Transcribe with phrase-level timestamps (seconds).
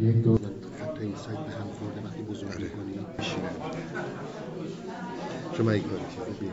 [0.00, 0.38] یک دو
[0.80, 3.50] حتی این سایت به هم خورده وقتی بزرگ می‌کنی بشینن
[5.56, 6.02] شما ای کاری
[6.40, 6.46] که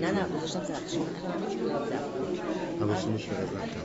[0.00, 0.98] نه نه نه گذاشتم زخشی
[2.80, 3.80] حواستون باشه فقط رفتم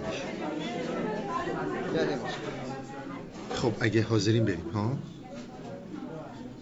[3.55, 4.97] خب اگه حاضرین بریم ها؟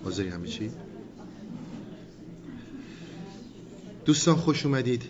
[0.03, 0.71] حاضری همه چی؟
[4.05, 5.03] دوستان خوش اومدید.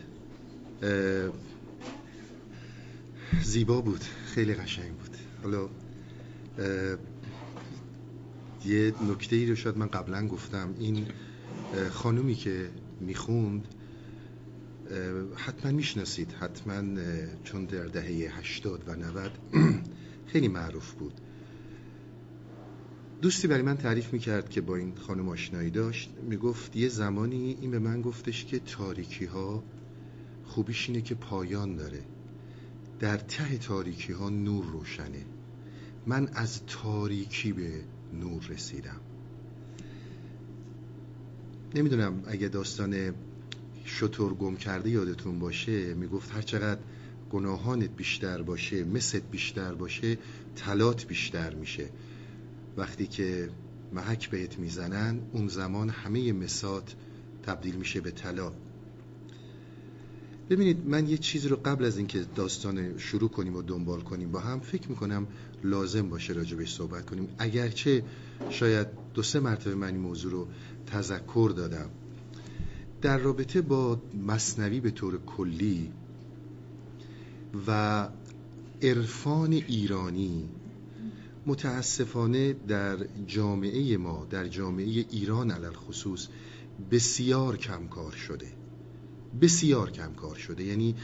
[3.44, 5.18] زیبا بود خیلی قشنگ بود.
[5.44, 5.70] حالا
[8.66, 10.76] یه نکته ای رو شاید من قبلا گفتم.
[10.80, 11.06] این
[11.92, 13.68] خانومی که می‌خوند
[15.36, 17.02] حتما می‌شناسید حتما
[17.44, 19.32] چون در دهه هشتاد و 90
[20.32, 21.14] خیلی معروف بود.
[23.22, 26.10] دوستی برای من تعریف می‌کرد که با این خانم آشنایی داشت.
[26.30, 29.64] می‌گفت یه زمانی این به من گفتش که تاریکی ها
[30.46, 32.02] خوبیش اینه که پایان داره.
[33.00, 35.26] در ته تاریکی ها نور روشنه.
[36.08, 37.82] من از تاریکی به
[38.14, 39.00] نور رسیدم.
[41.76, 43.14] نمی‌دونم اگه داستان
[43.86, 46.82] شطور گم کرده یادتون باشه می‌گفت هر چقدر
[47.32, 50.18] گناهانت بیشتر باشه مثت بیشتر باشه
[50.56, 51.90] تلات بیشتر میشه.
[52.78, 53.50] وقتی که
[53.94, 56.96] محک بهت می‌زنن اون زمان همه مسات
[57.44, 58.52] تبدیل میشه به طلا.
[60.50, 64.40] ببینید من یه چیزی رو قبل از اینکه داستان شروع کنیم و دنبال کنیم با
[64.40, 65.28] هم فکر می‌کنم
[65.64, 67.28] لازم باشه راجبش صحبت کنیم.
[67.38, 68.04] اگرچه
[68.50, 70.48] شاید دو سه مرتبه من این موضوع رو
[70.88, 71.90] تذکر دادم.
[73.02, 75.92] در رابطه با مصنوی به طور کلی
[77.68, 78.10] و
[78.82, 80.50] عرفان ایرانی
[81.46, 82.98] متاسفانه در
[83.28, 86.28] جامعه ما در جامعه ایران علل خصوص
[86.92, 88.48] بسیار کمکار شده.
[89.42, 90.64] بسیار کمکار شده.
[90.64, 90.96] یعنی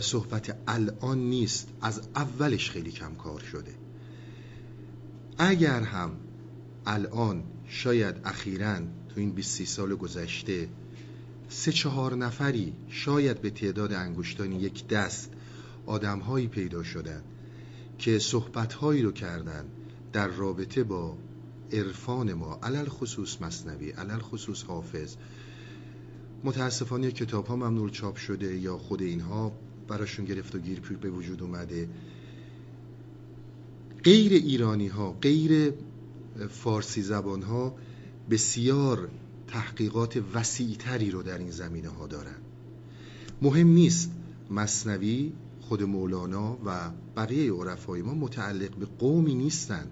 [0.00, 1.68] صحبت الان نیست.
[1.80, 3.74] از اولش خیلی کمکار شده.
[5.38, 6.10] اگر هم
[6.86, 10.68] الان شاید اخیرا تو این 20 سال گذشته
[11.48, 15.30] سه چهار نفری شاید به تعداد انگشتانی یک دست
[15.86, 17.22] آدمهایی پیدا شدن
[17.98, 19.64] که صحبتهایی رو کردن
[20.12, 21.16] در رابطه با
[21.72, 25.16] عرفان ما علل خصوص مصنوی علل خصوص حافظ.
[26.44, 29.52] متاسفانه کتاب ها ممنوع چاپ شده یا خود اینها
[29.88, 31.88] براشون گرفت و گیر به وجود اومده.
[34.04, 35.72] غیر ایرانی ها غیر
[36.50, 37.74] فارسی زبان ها
[38.30, 39.08] بسیار
[39.48, 42.36] تحقیقات وسیعتری رو در این زمینه ها دارن.
[43.42, 44.10] مهم نیست
[44.50, 49.86] مصنوی خود مولانا و بقیه عرفای ما متعلق به قومی نیستن.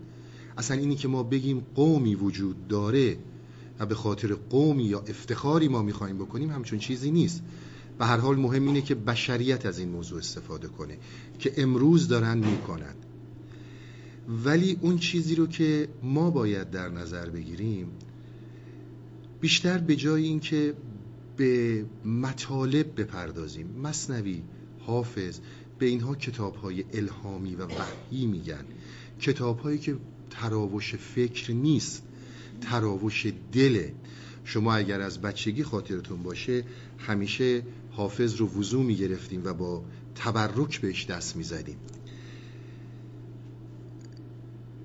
[0.59, 3.19] اصلا اینی که ما بگیم قومی وجود داره
[3.79, 7.43] و به خاطر قومی یا افتخاری ما می‌خوایم بکنیم همچون چیزی نیست.
[7.99, 10.99] و هر حال مهم اینه که بشریت از این موضوع استفاده کنه
[11.39, 12.95] که امروز دارن می‌کنن.
[14.45, 17.89] ولی اون چیزی رو که ما باید در نظر بگیریم
[19.41, 20.75] بیشتر به جای اینکه
[21.37, 23.67] به مطالب بپردازیم.
[23.83, 24.43] مصنوی
[24.79, 25.39] حافظ
[25.79, 28.65] به اینها کتاب های الهامی و وحی میگن.
[29.21, 29.97] کتاب هایی که
[30.31, 32.03] تراوش فکر نیست
[32.61, 33.95] تراوش دله.
[34.45, 36.65] شما اگر از بچگی خاطرتون باشه
[36.99, 41.77] همیشه حافظ رو وضوع می‌گرفتیم و با تبرک بهش دست می‌زدیم.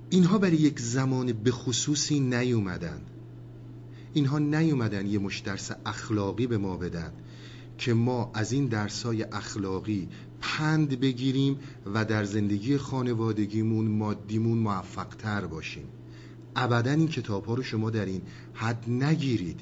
[0.09, 3.01] اینها برای یک زمان به خصوصی نیومدن.
[4.13, 7.11] اینها نیومدن یه مشترس اخلاقی به ما بدن
[7.77, 10.07] که ما از این درسای اخلاقی
[10.41, 11.59] پند بگیریم
[11.93, 15.83] و در زندگی خانوادگیمون مادیمون موفقتر باشیم.
[16.55, 18.21] ابدا این کتاب ها رو شما در این
[18.53, 19.59] حد نگیرید.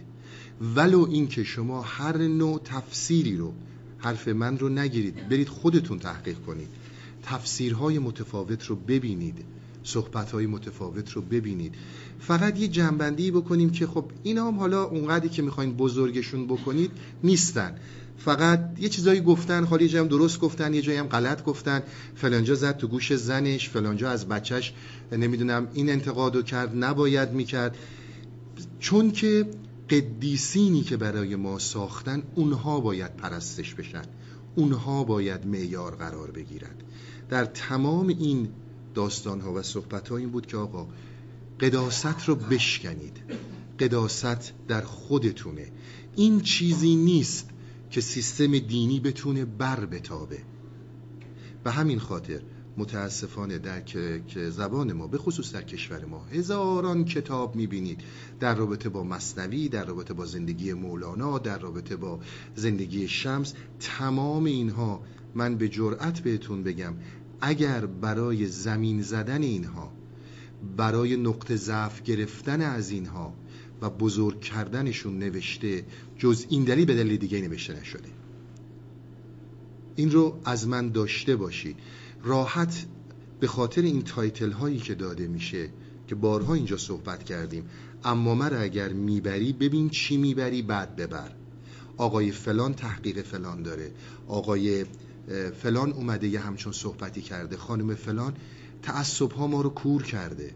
[0.76, 3.54] ولو اینکه شما هر نوع تفسیری رو
[3.98, 5.30] حرف من رو نگیرید.
[5.30, 6.70] برید خودتون تحقیق کنید.
[7.24, 9.46] تفسیرهای متفاوت رو ببینید.
[9.84, 11.76] صحبتهای متفاوت رو ببینید.
[12.20, 16.92] فقط یه جنبندی بکنیم که خب اینا هم حالا اونقدری که می‌خواین بزرگشون بکنید
[17.24, 17.76] نیستن.
[18.18, 21.84] فقط یه چیزایی گفتن حالا یه درست گفتن یه جایی هم غلط گفتن.
[22.16, 24.74] فلانجا زد تو گوش زنش فلانجا از بچهش
[25.12, 27.78] نمی‌دونم این انتقادو کرد نباید می‌کرد.
[28.80, 29.46] چون که
[29.90, 34.04] قدیسینی که برای ما ساختن اونها باید پرستش بشن.
[34.56, 36.76] اونها باید معیار قرار بگیرن.
[37.30, 38.50] در تمام این
[38.94, 40.88] داستان ها و صحبت ها این بود که آقا
[41.60, 43.18] قداست رو بشکنید.
[43.80, 45.72] قداست در خودتونه.
[46.16, 47.50] این چیزی نیست
[47.90, 50.40] که سیستم دینی بتونه بر بتابه.
[51.64, 52.42] به همین خاطر
[52.78, 58.02] متاسفانه در که زبان ما به خصوص در کشور ما هزاران کتاب می‌بینید.
[58.40, 62.20] در رابطه با مصنوی در رابطه با زندگی مولانا در رابطه با
[62.56, 65.04] زندگی شمس تمام اینها.
[65.36, 66.94] من به جرأت بهتون بگم
[67.46, 69.92] اگر برای زمین زدن اینها
[70.78, 73.34] برای نقطه ضعف گرفتن از اینها
[73.82, 75.86] و بزرگ کردنشون نوشته
[76.18, 78.10] جز این دلیل به دلیل دیگه نوشته نشده.
[79.96, 81.76] این رو از من داشته باشید
[82.24, 82.86] راحت
[83.40, 85.70] به خاطر این تایتل هایی که داده میشه
[86.08, 87.66] که بارها اینجا صحبت کردیم.
[88.04, 91.32] اما من اگر می‌بری ببین چی می‌بری بعد ببر.
[91.98, 93.92] آقای فلان تحقیق فلان داره.
[94.28, 94.86] آقای
[95.62, 97.58] فلان اومده یه همچون صحبتی کرده.
[97.58, 98.34] خانم فلان
[98.82, 100.52] تعصب ها ما رو کور کرده.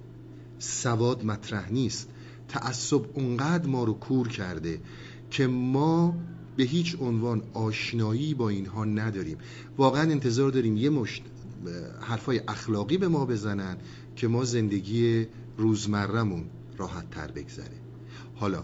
[0.60, 2.10] سواد مطرح نیست.
[2.48, 4.82] تعصب اونقدر ما رو کور کرده
[5.32, 6.18] که ما
[6.58, 9.38] به هیچ عنوان آشنایی با اینها نداریم.
[9.78, 11.24] واقعا انتظار داریم یه مشت
[12.02, 13.78] حرفای اخلاقی به ما بزنن
[14.16, 15.28] که ما زندگی
[15.58, 16.46] روزمرمون
[16.78, 17.78] راحت تر بگذره.
[18.36, 18.64] حالا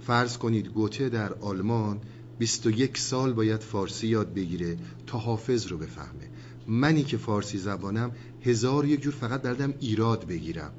[0.00, 2.00] فرض کنید گوته در آلمان
[2.38, 4.76] 21 سال باید فارسی یاد بگیره
[5.06, 6.30] تا حافظ رو بفهمه.
[6.68, 8.12] منی که فارسی زبانم
[8.42, 10.72] هزار یک جور فقط بردم ایراد بگیرم.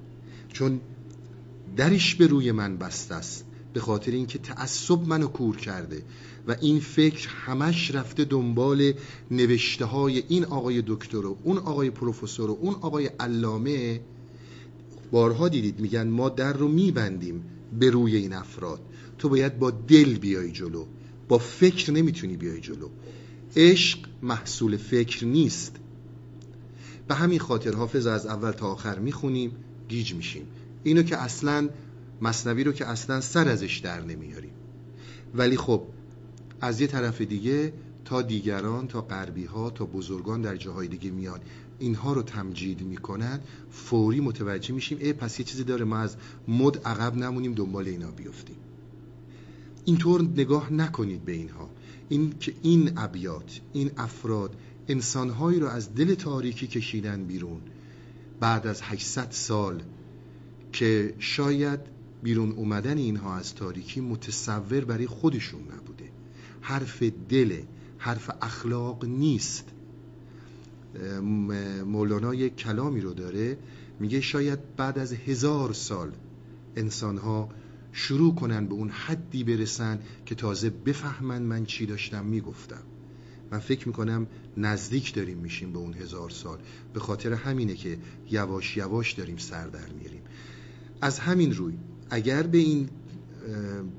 [0.54, 0.80] چون
[1.76, 6.04] درش به روی من بسته است به خاطر اینکه تعصب منو کور کرده
[6.48, 8.94] و این فکر همش رفته دنبال
[9.32, 14.02] نوشته های این آقای دکتر و اون آقای پروفسور و اون آقای علامه.
[15.12, 17.44] بارها دیدید میگن ما در رو میبندیم
[17.80, 18.80] به روی این افراد.
[19.18, 20.86] تو باید با دل بیای جلو.
[21.28, 22.90] با فکر نمی‌تونی بیای جلو.
[23.56, 25.76] عشق محصول فکر نیست.
[27.08, 29.52] به همین خاطر حافظ از اول تا آخر می‌خونیم
[29.90, 30.48] گیج میشیم.
[30.84, 31.70] اینو که اصلا
[32.22, 34.54] مصنوی رو که اصلا سر ازش در نمیاریم.
[35.36, 35.84] ولی خب
[36.62, 37.74] از یه طرف دیگه
[38.06, 41.40] تا دیگران تا غربی ها تا بزرگان در جاهای دیگه میان.
[41.80, 43.40] اینها رو تمجید می‌کنن
[43.72, 46.16] فوری متوجه میشیم ای پس یه چیزی داره ما از
[46.48, 48.56] مد عقب نمونیم دنبال اینا بیفتیم.
[49.86, 51.70] اینطور نگاه نکنید به اینها.
[52.10, 54.56] این که این ابیات این افراد
[54.88, 57.62] انسانهایی رو از دل تاریکی کشیدن بیرون.
[58.40, 59.84] بعد از 800 سال
[60.72, 61.80] که شاید
[62.24, 66.10] بیرون اومدن اینها از تاریکی متصور برای خودشون نبوده.
[66.62, 67.62] حرف دل
[67.98, 69.66] حرف اخلاق نیست.
[71.86, 73.58] مولانا یک کلامی رو داره.
[74.00, 76.12] میگه شاید بعد از هزار سال
[76.76, 77.50] انسانها
[77.94, 82.84] شروع کنن به اون حدی برسن که تازه بفهمن من چی داشتم می‌گفتم.
[83.52, 86.58] من فکر می‌کنم نزدیک داریم میشیم به اون هزار سال.
[86.94, 87.98] به خاطر همینه که
[88.32, 90.22] یواش یواش داریم سر در میاریم.
[91.02, 91.74] از همین روی
[92.10, 92.90] اگر به این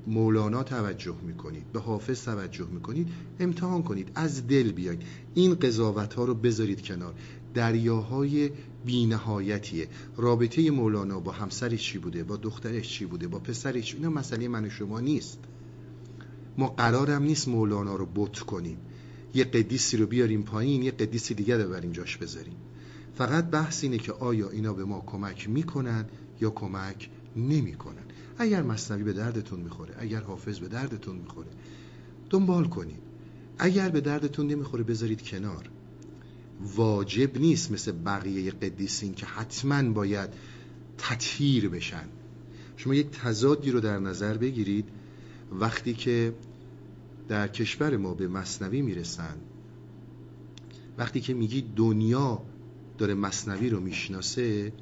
[0.06, 3.08] مولانا توجه می‌کنید به حافظ توجه می‌کنید
[3.40, 5.02] امتحان کنید از دل بیاید.
[5.34, 7.14] این قضاوت ها رو بذارید کنار.
[7.54, 8.50] دریاهای
[8.86, 9.88] بینهایتیه.
[10.16, 14.64] رابطه مولانا با همسرش چی بوده؟ با دخترش چی بوده؟ با پسرش؟ اینا مسئله من
[14.64, 15.38] و شما نیست.
[16.58, 18.78] ما قرارم نیست مولانا رو بت کنیم.
[19.34, 22.56] یه قدیسی رو بیاریم پایین یه قدیسی دیگه رو بریم جاش بذاریم.
[23.14, 26.04] فقط بحث اینه که آیا اینا به ما کمک می‌کنن
[26.40, 28.04] یا کمک نمی‌کنن.
[28.38, 31.48] اگر مصنوی به دردتون می‌خوره اگر حافظ به دردتون می‌خوره
[32.30, 33.00] دنبال کنید.
[33.58, 35.70] اگر به دردتون نمی‌خوره بذارید کنار.
[36.60, 40.30] واجب نیست مثل بقیه قدیسین که حتما باید
[40.98, 42.04] تطهیر بشن.
[42.76, 44.88] شما یک تضادی رو در نظر بگیرید.
[45.52, 46.34] وقتی که
[47.28, 49.36] در کشور ما به مصنوی می‌رسن
[50.98, 52.42] وقتی که میگی دنیا
[52.98, 54.72] داره مصنوی رو می‌شناسه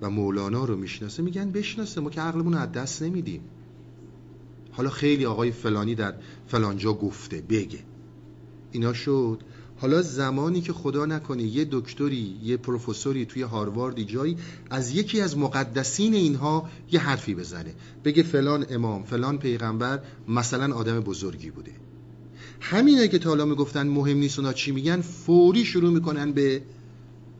[0.00, 2.00] و مولانا رو می‌شناسه میگن بشناسه.
[2.00, 3.40] ما که عقلمون از دست نمیدیم.
[4.72, 6.14] حالا خیلی آقای فلانی در
[6.46, 7.78] فلانجا گفته بگه.
[8.72, 9.40] اینا شد.
[9.80, 14.36] حالا زمانی که خدا نکنه یه دکتری یه پروفسوری توی هارواردی جایی
[14.70, 17.74] از یکی از مقدسین اینها یه حرفی بزنه.
[18.04, 21.72] بگه فلان امام فلان پیغمبر مثلا آدم بزرگی بوده.
[22.60, 26.62] همینه که تا حالا می‌گفتن مهم نیست اونا چی میگن فوری شروع می‌کنن به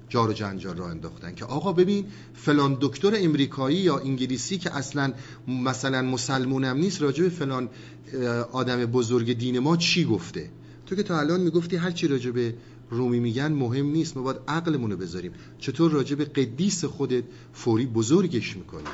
[0.09, 2.05] جار و جنجال را انداختن که آقا ببین
[2.35, 5.13] فلان دکتر امریکایی یا انگلیسی که اصلا
[5.49, 7.69] مثلا مسلمونم نیست راجع به فلان
[8.53, 10.51] آدم بزرگ دین ما چی گفته؟
[10.91, 12.55] تو که تا الان می‌گفتی هر چی راجع به
[12.91, 15.33] رومی میگن مهم نیست ما باید عقلمون رو بذاریم.
[15.59, 18.89] چطور راجع به قدیس خودت فوری بزرگش می‌کنی؟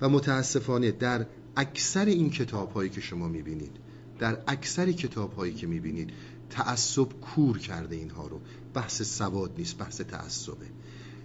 [0.00, 3.76] و متاسفانه در اکثر این کتاب هایی که شما می‌بینید
[4.18, 6.10] در اکثر کتاب هایی که می‌بینید
[6.50, 8.40] تعصب کور کرده اینها رو.
[8.74, 10.66] بحث سواد نیست بحث تعصبه.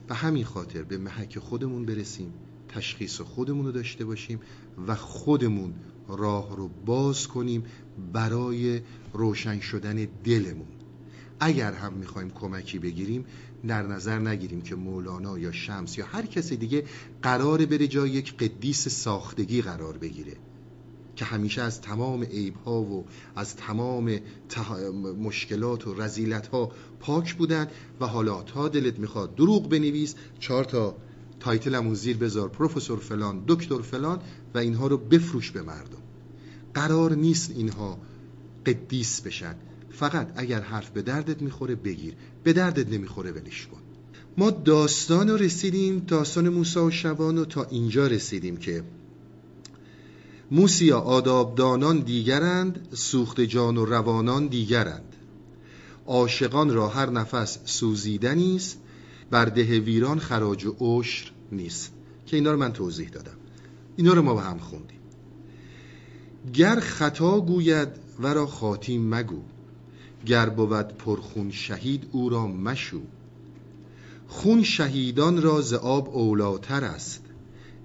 [0.10, 2.34] و همین خاطر به محک خودمون برسیم
[2.70, 4.40] تشخیص خودمون رو داشته باشیم
[4.88, 5.74] و خودمون
[6.10, 7.64] راه رو باز کنیم
[8.14, 8.82] برای
[9.14, 10.68] روشن شدن دلمون.
[11.40, 13.26] اگر هم می‌خوایم کمکی بگیریم
[13.68, 16.84] در نظر نگیریم که مولانا یا شمس یا هر کسی دیگه
[17.22, 20.34] قرار بره جای یک قدیس ساختگی قرار بگیره
[21.16, 24.20] که همیشه از تمام عیب ها و از تمام
[25.20, 27.68] مشکلات و رذیلت ها پاک بودن
[28.02, 30.96] و حالا تا دلت می‌خواد دروغ بنویس چهار تا
[31.40, 34.20] title زیر بذار پروفسور فلان دکتر فلان
[34.54, 35.99] و اینها رو بفروش به مردم.
[36.74, 37.98] قرار نیست اینها
[38.66, 39.56] قدیس بشن.
[39.92, 42.14] فقط اگر حرف به دردت می‌خوره بگیر.
[42.44, 43.80] به دردت نمی‌خوره ولش کن.
[44.38, 48.84] ما داستان رو رسیدیم داستان موسی و شبان و تا اینجا رسیدیم که
[50.52, 55.16] موسیا آدابدانان دیگرند سوخت جان و روانان دیگرند.
[56.06, 58.80] عاشقان را هر نفس سوزیدنی است
[59.32, 61.92] بر ده ویران خراج و عشر نیست.
[62.26, 63.38] که اینا رو من توضیح دادم.
[63.96, 64.99] اینا رو ما با هم خوندیم.
[66.54, 69.42] گر خطا گوید ورا خاتیم مگو
[70.26, 73.02] گر بود پرخون شهید او را مشو.
[74.28, 77.24] خون شهیدان را ز آب اولاتر است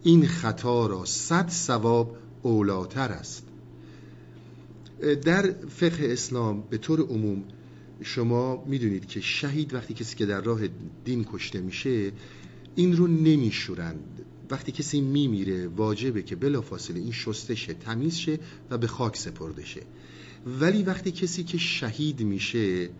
[0.03, 3.47] این خطا را صد ثواب اولاتر است.
[5.25, 7.45] در فقه اسلام به طور عموم
[8.03, 10.61] شما می‌دونید که شهید وقتی کسی که در راه
[11.05, 12.13] دین کشته میشه
[12.75, 14.25] این رو نمیشورند.
[14.51, 18.39] وقتی کسی میمیره واجبه که بلافاصله این شسته شه تمیز شه
[18.71, 19.83] و به خاک سپرده شه.
[20.61, 22.91] ولی وقتی کسی که شهید میشه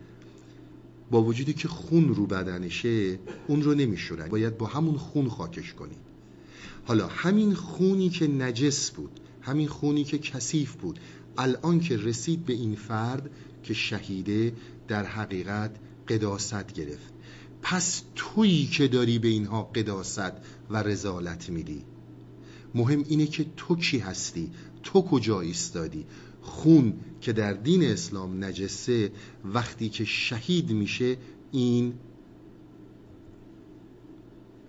[1.11, 4.27] با وجودی که خون رو بدنشه اون رو نمیشورن.
[4.27, 5.95] باید با همون خون خاکش کنی.
[6.85, 10.99] حالا همین خونی که نجس بود همین خونی که کثیف بود
[11.37, 13.29] الان که رسید به این فرد
[13.63, 14.53] که شهیده
[14.87, 15.75] در حقیقت
[16.07, 17.14] قداست گرفت.
[17.67, 20.31] پس تویی که داری به اینها قداست
[20.69, 21.83] و رزالت میدی.
[22.75, 24.51] مهم اینه که تو کی هستی؟
[24.83, 26.05] تو کجا ایستادی؟
[26.41, 29.11] خون که در دین اسلام نجسه
[29.45, 31.17] وقتی که شهید میشه
[31.51, 31.93] این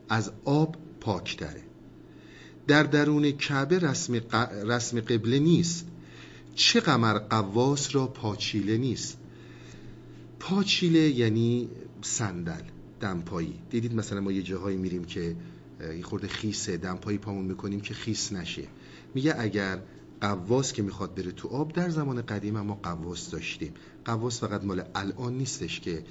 [0.09, 1.63] از آب پاکتره
[2.67, 4.15] در درون کعبه رسم,
[4.67, 5.87] رسم قبله نیست.
[6.55, 9.19] چه قمر قواس را پاچیله نیست.
[10.41, 11.69] پاچیله یعنی
[12.03, 12.76] صندل.
[13.01, 13.55] دمپایی.
[13.71, 15.37] دیدید مثلا ما یه جاهایی میریم که
[15.81, 18.63] این خورده خیسه دمپایی پامون می‌کنیم که خیس نشه.
[19.15, 19.79] میگه اگر
[20.21, 23.75] قواس که می‌خواد بره تو آب در زمان قدیم ما قواس داشتیم.
[24.05, 26.05] قواس فقط مال الان نیستش که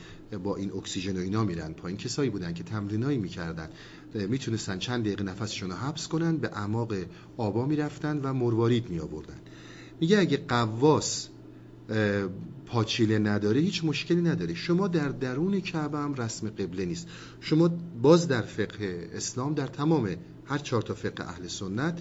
[0.44, 1.98] با این اکسیژن و اینا میرن پایین.
[1.98, 3.70] کسایی بودن که تمرینایی می‌کردن.
[4.14, 6.94] می‌تونستن چند دقیقه نفسشون رو حبس کنن به اعماق
[7.38, 9.38] آبا می‌رفتن و مروارید می آوردن
[10.00, 11.30] میگه اگه قواس
[12.66, 14.54] پاچیله نداره هیچ مشکلی نداره.
[14.54, 17.08] شما در درون کعبه هم رسم قبله نیست.
[17.42, 17.70] شما
[18.02, 20.10] باز در فقه اسلام در تمام
[20.46, 22.00] هر چهار تا فقه اهل سنت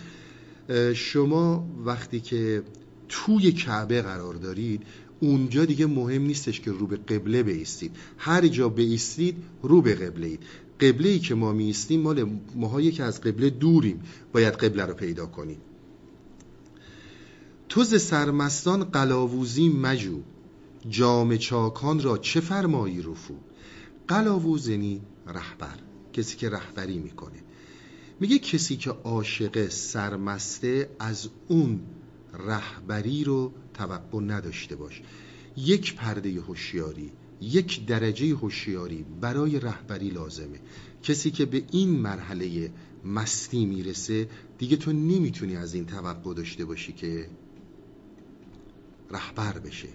[0.94, 2.62] شما وقتی که
[3.08, 4.82] توی کعبه قرار دارید
[5.20, 7.96] اونجا دیگه مهم نیستش که رو به قبله بیستید.
[8.18, 10.40] هر جا بیستید رو به قبله اید.
[10.80, 14.02] قبله ای که ما میستیم مال ماهایی که از قبله دوریم.
[14.32, 15.58] باید قبله رو پیدا کنیم.
[17.68, 20.20] تو ز سرمستان قلاووزی مجو.
[20.90, 23.34] جام چاکان را چه فرمایی رفو؟
[24.08, 25.78] قلاووز یعنی رهبر
[26.12, 27.42] کسی که رهبری می‌کنه.
[28.20, 31.80] میگه کسی که عاشق سرمسته از اون
[32.46, 35.02] رهبری رو توقع نداشته باش.
[35.56, 40.60] یک پرده هوشیاری یک درجه هوشیاری برای رهبری لازمه.
[41.02, 42.72] کسی که به این مرحله
[43.04, 47.28] مستی می‌رسه دیگه تو نمی‌تونی از این توقع داشته باشی که
[49.10, 49.88] رهبر بشه.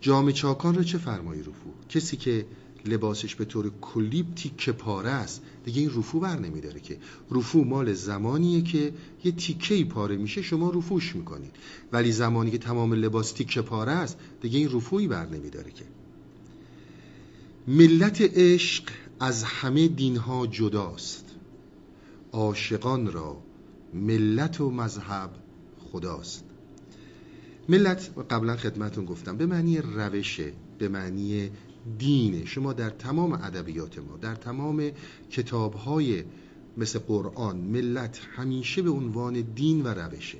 [0.00, 2.46] جام چاکان رو چه فرمایی رفو؟ کسی که
[2.86, 6.98] لباسش به طور کلی تیکه پاره است دیگه این رفو بر نمیداره که.
[7.30, 8.92] رفو مال زمانیه که
[9.24, 11.56] یه تیکه ای پاره میشه شما رفوش می‌کنید.
[11.92, 15.84] ولی زمانی که تمام لباس تیکه پاره است دیگه این رفوی بر نمیداره که.
[17.68, 18.84] ملت عشق
[19.20, 21.24] از همه دینها جداست.
[22.32, 23.42] عاشقان را
[23.94, 25.30] ملت و مذهب
[25.92, 26.44] خداست.
[27.70, 31.50] ملت قبلا خدمتون گفتم به معنی روشه به معنی
[31.98, 34.90] دینه شما در تمام ادبیات ما در تمام
[35.30, 36.24] کتابهای
[36.76, 40.38] مثل قرآن ملت همیشه به عنوان دین و روشه.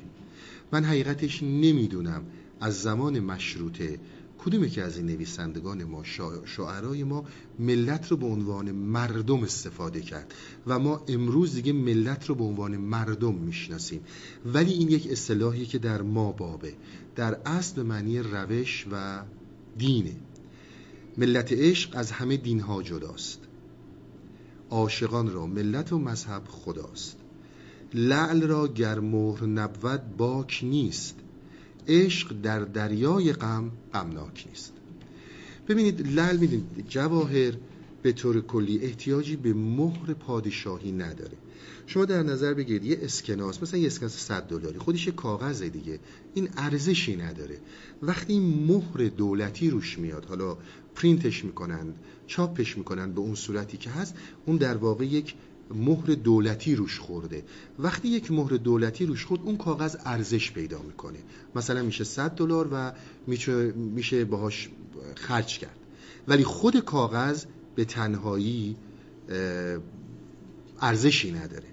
[0.73, 2.23] من حقیقتش نمی‌دونم
[2.61, 3.99] از زمان مشروطه
[4.45, 6.05] کدومه که از این نویسندگان ما
[6.45, 7.25] شاعرای ما
[7.59, 10.35] ملت رو به عنوان مردم استفاده کرد
[10.67, 14.01] و ما امروز دیگه ملت رو به عنوان مردم می‌شناسیم.
[14.47, 16.75] ولی این یک اصطلاحی که در ما بابه.
[17.17, 19.23] در اصل معنی روش و
[19.79, 20.17] دینه.
[21.19, 23.41] ملت عشق از همه دینها جداست.
[24.71, 27.17] عاشقان را ملت و مذهب خداست.
[27.95, 31.17] لعل را گر مهر نبود باک نیست.
[31.89, 34.73] عشق در دریای غم غمناک نیست.
[35.69, 37.53] ببینید لعل می‌دونید جواهر
[38.03, 41.37] به طور کلی احتیاجی به مهر پادشاهی نداره.
[41.87, 45.99] شما در نظر بگیرید یه اسکناس مثلا یه اسکناس 100 دلاری خودش یه کاغذ دیگه
[46.35, 47.59] این ارزشی نداره.
[48.03, 50.57] وقتی مهر دولتی روش میاد حالا
[50.95, 51.95] پرینتش می‌کنن
[52.27, 54.15] چاپش می‌کنن به اون صورتی که هست
[54.47, 55.35] اون در واقع یک
[55.75, 57.43] مهر دولتی روش خورده.
[57.79, 61.19] وقتی یک مهر دولتی روش خورد اون کاغذ ارزش پیدا می‌کنه.
[61.55, 62.93] مثلا میشه 100 دلار و
[63.75, 64.69] میشه باهاش
[65.15, 65.77] خرج کرد.
[66.29, 68.77] ولی خود کاغذ به تنهایی
[70.81, 71.65] ارزشی نداره.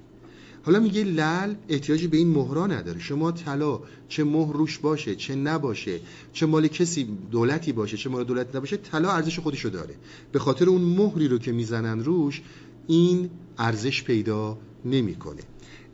[0.63, 2.99] حالا میگه لل احتیاجی به این مهرا نداره.
[2.99, 5.99] شما طلا چه مهر روش باشه چه نباشه
[6.33, 9.95] چه مال کسی دولتی باشه چه مال دولتی نباشه طلا ارزش خودشو داره.
[10.31, 12.41] به خاطر اون مهری رو که می‌زنن روش
[12.87, 15.41] این ارزش پیدا نمی‌کنه.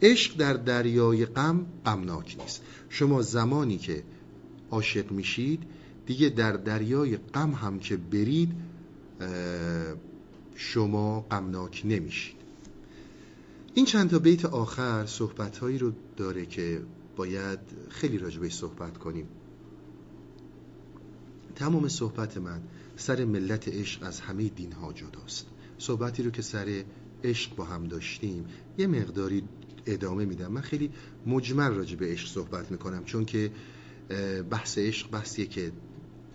[0.02, 2.62] عشق در دریای غم غمناک نیست.
[2.90, 4.04] شما زمانی که
[4.72, 5.64] عاشق میشید
[6.06, 8.52] دیگه در دریای غم هم که برید
[10.56, 12.36] شما غمناک نمیشید.
[13.74, 16.82] این چند تا بیت آخر صحبت هایی رو داره که
[17.16, 17.60] باید
[17.90, 19.28] خیلی راجبه صحبت کنیم.
[21.56, 22.62] تمام صحبت من
[22.96, 25.46] سر ملت عشق از همه دین ها جداست.
[25.84, 26.84] صحبتی رو که سر
[27.24, 28.46] عشق با هم داشتیم
[28.78, 29.44] یه مقداری
[29.86, 30.52] ادامه میدم.
[30.52, 30.90] من خیلی
[31.26, 33.52] مجمل راجع به عشق صحبت می‌کنم چون که
[34.50, 35.72] بحث عشق بحثیه که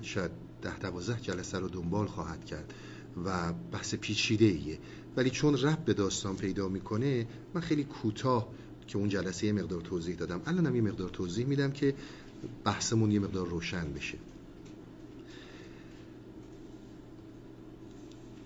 [0.02, 0.30] شاید
[0.62, 2.74] ده دوازده جلسه رو دنبال خواهد کرد
[3.24, 4.78] و بحث پیچیده ایه
[5.16, 8.48] ولی چون رب به داستان پیدا می‌کنه من خیلی کوتاه
[8.86, 10.40] که اون جلسه یه مقدار توضیح دادم.
[10.46, 11.94] الانم یه مقدار توضیح میدم که
[12.64, 14.18] بحثمون یه مقدار روشن بشه.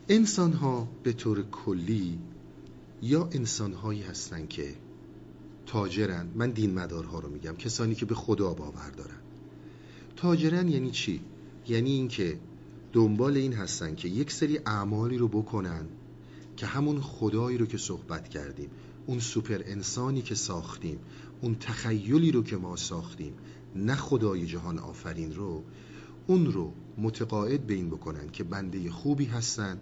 [0.09, 2.19] انسان ها به طور کلی
[3.03, 4.75] یا انسان هایی هستن که
[5.67, 9.21] تاجرن من دین مدارها رو میگم کسانی که به خدا باور دارن
[10.17, 11.21] تاجرن یعنی چی؟
[11.69, 12.39] یعنی اینکه
[12.93, 15.87] دنبال این هستن که یک سری اعمالی رو بکنن
[16.57, 18.71] که همون خدایی رو که صحبت کردیم
[19.07, 20.99] اون سوپر انسانی که ساختیم
[21.41, 23.35] اون تخیلی رو که ما ساختیم
[23.77, 25.63] نه خدای جهان آفرین رو
[26.27, 29.79] اون رو متقاعد به این بکنن که بنده خوبی هستن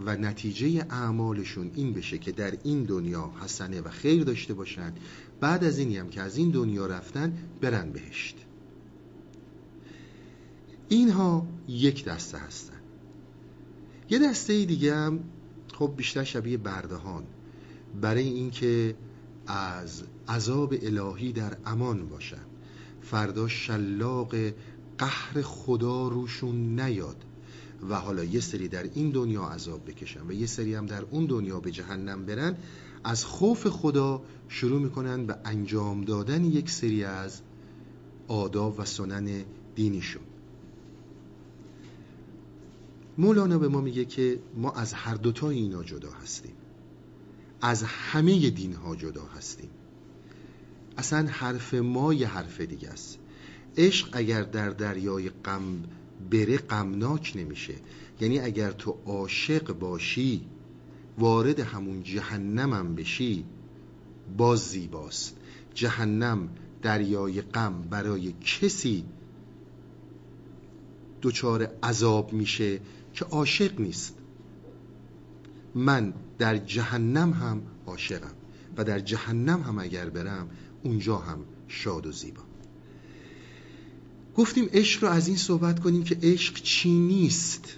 [0.00, 4.92] و نتیجه اعمالشون این بشه که در این دنیا حسنه و خیر داشته باشن.
[5.40, 8.36] بعد از اینی هم که از این دنیا رفتن برن بهشت.
[10.88, 12.80] اینها یک دسته هستن.
[14.10, 15.20] یه دسته دیگه هم
[15.74, 17.24] خب بیشتر شبیه بردهان.
[18.00, 18.94] برای اینکه
[19.46, 22.44] از عذاب الهی در امان باشن.
[23.02, 24.34] فردا شلاق
[24.98, 27.24] قهر خدا روشون نیاد.
[27.88, 31.26] و حالا یه سری در این دنیا عذاب بکشن و یه سری هم در اون
[31.26, 32.56] دنیا به جهنم برن
[33.04, 37.40] از خوف خدا شروع می‌کنن به انجام دادن یک سری از
[38.28, 40.22] آداب و سنن دینیشون.
[43.18, 46.54] مولانا به ما میگه که ما از هر دوتا اینا جدا هستیم.
[47.60, 49.70] از همه دین ها جدا هستیم.
[50.98, 53.18] اصلا حرف ما یه حرف دیگه است.
[53.76, 55.82] عشق اگر در دریای غم
[56.30, 57.74] بره غمناک نمیشه.
[58.20, 60.46] یعنی اگر تو عاشق باشی
[61.18, 63.44] وارد همون جهنمم بشی
[64.38, 65.36] باز زیباست.
[65.74, 66.48] جهنم
[66.82, 69.04] دریای غم برای کسی
[71.22, 72.80] دچار عذاب میشه
[73.14, 74.14] که عاشق نیست.
[75.74, 78.34] من در جهنم هم عاشقم
[78.76, 80.50] و در جهنم هم اگر برم
[80.82, 82.51] اونجا هم شاد و زیبا.
[84.36, 87.76] گفتیم عشق رو از این صحبت کنیم که عشق چی نیست.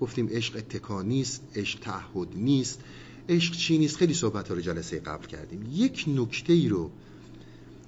[0.00, 2.80] گفتیم عشق اتکا نیست عشق تعهد نیست.
[3.28, 5.68] عشق چی نیست؟ خیلی صحبت ها رو جلسه قبل کردیم.
[5.72, 6.90] یک نکته ای رو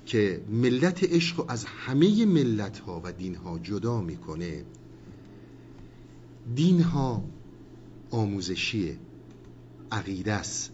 [0.06, 4.64] که ملت عشق رو از همه ملت ها و دین ها جدا می‌کنه
[6.54, 7.24] دین ها
[8.10, 8.98] آموزشیه
[9.92, 10.70] عقیده است.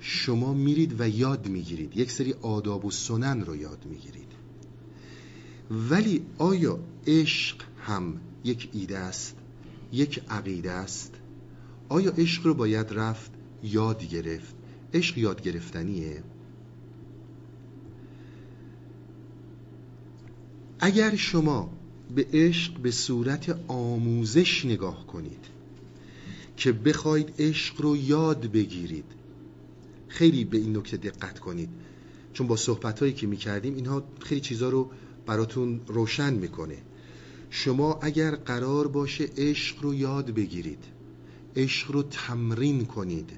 [0.00, 1.96] شما میرید و یاد می‌گیرید.
[1.96, 4.33] یک سری آداب و سنن رو یاد می‌گیرید.
[5.70, 9.36] ولی آیا عشق هم یک ایده است؟
[9.92, 11.14] یک عقیده است؟
[11.88, 13.30] آیا عشق رو باید رفت
[13.62, 14.54] یاد گرفت؟
[14.94, 16.22] عشق یاد گرفتنیه.
[20.80, 21.72] اگر شما
[22.14, 25.44] به عشق به صورت آموزش نگاه کنید
[26.56, 29.04] که بخواید عشق رو یاد بگیرید
[30.08, 31.68] خیلی به این نکته دقت کنید.
[32.32, 34.90] چون با صحبت هایی که می کردیم اینها خیلی چیزها رو
[35.26, 36.76] براتون روشن می‌کنه.
[37.50, 40.84] شما اگر قرار باشه عشق رو یاد بگیرید
[41.56, 43.30] عشق رو تمرین کنید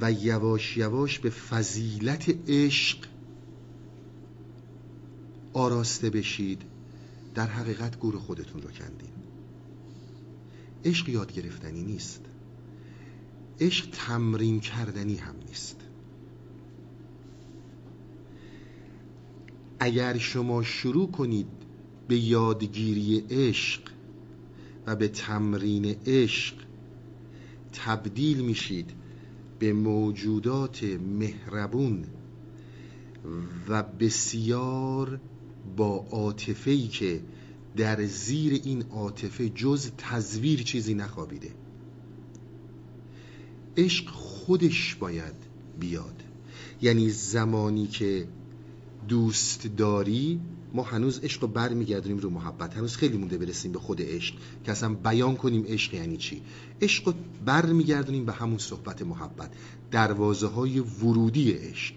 [0.00, 2.98] و یواش یواش به فضیلت عشق
[5.52, 6.62] آراسته بشید
[7.34, 9.10] در حقیقت گور خودتون رو کندین.
[10.84, 12.20] عشق یاد گرفتنی نیست.
[13.60, 15.76] عشق تمرین کردنی هم نیست.
[19.80, 21.46] اگر شما شروع کنید
[22.08, 23.80] به یادگیری عشق
[24.86, 26.54] و به تمرین عشق
[27.72, 28.90] تبدیل میشید
[29.58, 30.84] به موجودات
[31.18, 32.04] مهربون
[33.68, 35.20] و بسیار
[35.76, 37.20] با عاطفه‌ای که
[37.76, 41.50] در زیر این عاطفه جز تزویر چیزی نخوابیده.
[43.76, 45.34] عشق خودش باید
[45.80, 46.22] بیاد.
[46.82, 48.28] یعنی زمانی که
[49.08, 50.40] دوست داری
[50.74, 52.76] ما هنوز عشق رو برمیگردونیم رو محبت.
[52.76, 54.34] هنوز خیلی مونده برسیم به خود عشق.
[54.64, 56.42] که اصلا بیان کنیم عشق یعنی چی؟
[56.82, 57.14] عشق رو
[57.44, 59.50] برمیگردونیم به همون صحبت محبت.
[59.90, 61.94] دروازه های ورودی عشق.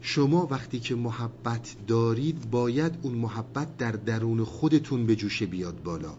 [0.00, 6.14] شما وقتی که محبت دارید باید اون محبت در درون خودتون به جوشه بیاد بالا.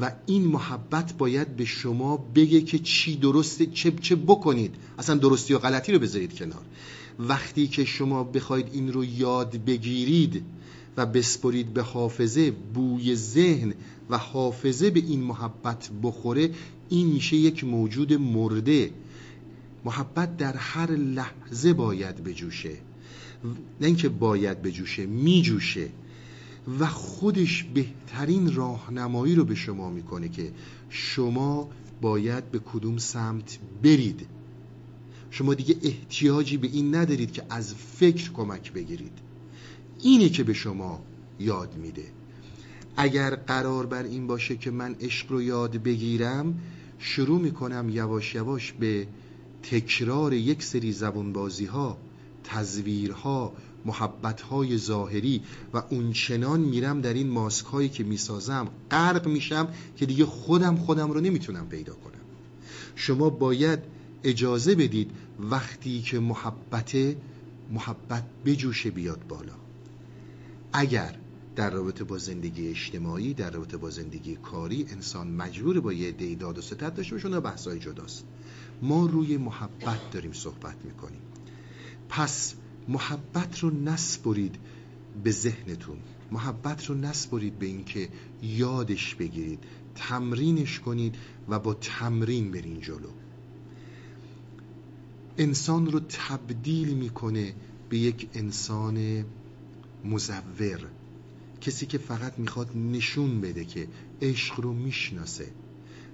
[0.00, 4.74] و این محبت باید به شما بگه که چی درسته چه, چه بکنید.
[4.98, 6.62] اصلا درستی و غلطی رو بذارید کنار.
[7.18, 10.42] وقتی که شما بخواید این رو یاد بگیرید
[10.96, 13.74] و بسپرید به حافظه بوی ذهن
[14.10, 16.50] و حافظه به این محبت بخوره
[16.88, 18.90] این میشه یک موجود مرده.
[19.84, 22.76] محبت در هر لحظه باید بجوشه.
[23.80, 25.88] نه اینکه باید بجوشه میجوشه.
[26.78, 30.52] و خودش بهترین راهنمایی رو به شما می‌کنه که
[30.90, 31.68] شما
[32.00, 34.26] باید به کدوم سمت برید.
[35.36, 39.18] شما دیگه احتیاجی به این ندارید که از فکر کمک بگیرید.
[40.02, 41.02] اینه که به شما
[41.40, 42.04] یاد میده.
[42.96, 46.60] اگر قرار بر این باشه که من عشق رو یاد بگیرم
[46.98, 49.06] شروع می‌کنم یواش یواش به
[49.62, 51.98] تکرار یک سری زبونبازی ها
[52.44, 53.52] تزویرها
[53.84, 55.42] محبت های ظاهری
[55.74, 58.68] و اون چنان میرم در این ماسک هایی که می‌سازم.
[58.90, 62.20] غرق میشم که دیگه خودم خودم رو نمی‌تونم پیدا کنم.
[62.94, 63.95] شما باید
[64.26, 65.10] اجازه بدید
[65.40, 66.96] وقتی که محبت
[67.70, 69.52] محبت بجوشه بیاد بالا.
[70.72, 71.14] اگر
[71.56, 76.58] در رابطه با زندگی اجتماعی در رابطه با زندگی کاری انسان مجبور با یه دیداد
[76.58, 78.24] و ستت داشته باشه اون بحثای جداست.
[78.82, 81.20] ما روی محبت داریم صحبت می‌کنیم.
[82.08, 82.54] پس
[82.88, 84.56] محبت رو نسپرید
[85.24, 85.96] به ذهنتون.
[86.32, 88.08] محبت رو نسپرید به اینکه
[88.42, 89.58] یادش بگیرید
[89.94, 91.14] تمرینش کنید
[91.48, 93.08] و با تمرین برین جلو.
[95.38, 97.54] انسان رو تبدیل می‌کنه
[97.88, 99.24] به یک انسان
[100.04, 100.88] مزور.
[101.60, 103.88] کسی که فقط می‌خواد نشون بده که
[104.22, 105.46] عشق رو می‌شناسه.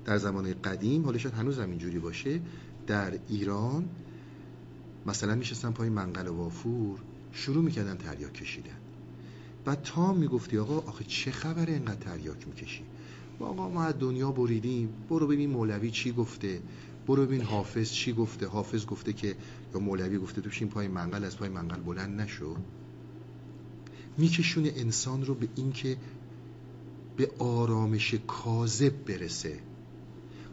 [0.04, 2.40] در زمان قدیم حالا شاید هنوز هم اینجوری باشه
[2.86, 3.88] در ایران
[5.06, 6.98] مثلا میشستن پای منقل وافور
[7.32, 8.78] شروع می‌کردن تریاک کشیدن.
[9.66, 12.82] و تا می‌گفتی آقا آخه چه خبره اینقدر تریاک می‌کشی؟
[13.40, 16.60] آقا ما از دنیا بریدیم برو ببین مولوی چی گفته.
[17.06, 18.46] برو ببین حافظ چی گفته.
[18.46, 19.36] حافظ گفته که
[19.74, 22.56] یا مولوی گفته تو بشین پای منقل از پای منقل بلند نشو.
[24.18, 25.96] میکشونه انسان رو به اینکه
[27.16, 29.58] به آرامش کاذب برسه.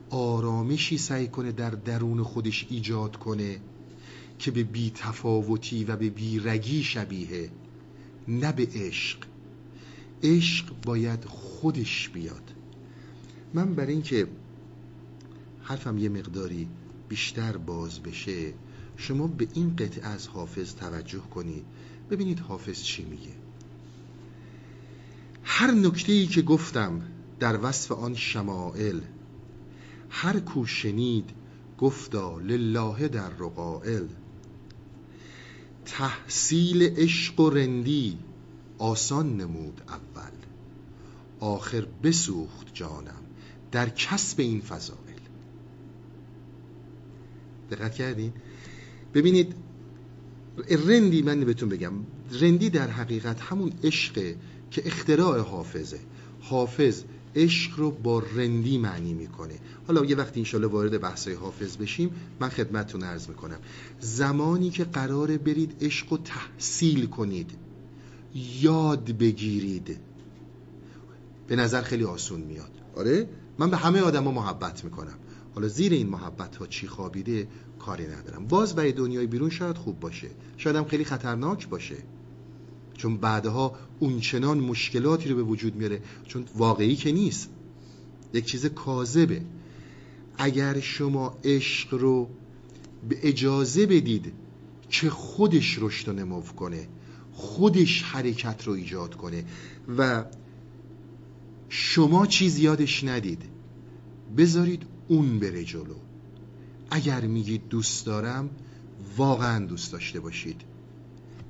[0.09, 3.59] آرامشی سعی کنه در درون خودش ایجاد کنه
[4.39, 7.49] که به بی تفاوتی و به بی رگی شبیه
[8.27, 9.19] نه به عشق.
[10.23, 12.53] عشق باید خودش بیاد.
[13.53, 14.27] من برای اینکه
[15.69, 16.67] حرفم یه مقداری
[17.09, 18.53] بیشتر باز بشه.
[18.97, 21.65] شما به این قطعه از حافظ توجه کنید
[22.09, 23.33] ببینید حافظ چی میگه.
[25.43, 27.01] هر نکته ای که گفتم
[27.39, 28.99] در وصف آن شمائل
[30.09, 31.29] هر کو شنید
[31.77, 34.07] گفتا لله در رقائل.
[35.85, 38.17] تحصیل عشق و رندی
[38.77, 40.31] آسان نمود اول.
[41.39, 43.21] آخر بسوخت جانم.
[43.71, 45.08] در کسب این فضائل.
[47.71, 48.33] دقت کردین؟
[49.13, 49.55] ببینید
[50.69, 51.93] رندی من بهتون بگم.
[52.41, 54.35] رندی در حقیقت همون عشقه
[54.71, 55.99] که اختراع حافظه.
[56.39, 57.03] حافظ
[57.35, 59.53] عشق رو با رندی معنی می‌کنه.
[59.87, 63.57] حالا یه وقتی انشالله وارد بحثای حافظ بشیم من خدمتتون عرض می‌کنم.
[63.99, 67.51] زمانی که قراره برید عشق رو تحصیل کنید
[68.61, 69.97] یاد بگیرید.
[71.47, 72.71] به نظر خیلی آسون میاد.
[72.95, 73.29] آره؟
[73.59, 75.17] من به همه آدما محبت می‌کنم.
[75.59, 77.47] حالا زیر این محبت ها چی خوابیده
[77.79, 78.47] کاری ندارم.
[78.47, 80.27] باز برای دنیای بیرون شاید خوب باشه.
[80.57, 81.95] شاید هم خیلی خطرناک باشه.
[82.97, 86.01] چون بعدها اونچنان مشکلاتی رو به وجود میاره.
[86.27, 87.49] چون واقعی که نیست.
[88.33, 89.41] یک چیز کاذبه.
[90.37, 92.29] اگر شما عشق رو
[93.09, 94.33] به اجازه بدید
[94.89, 96.87] که خودش رشد و نمو کنه
[97.33, 99.45] خودش حرکت رو ایجاد کنه
[99.97, 100.25] و
[101.69, 103.41] شما چیز یادش ندید
[104.37, 105.95] بذارید اون بره جلو.
[106.91, 108.49] اگر میگید دوست دارم
[109.17, 110.61] واقعا دوست داشته باشید.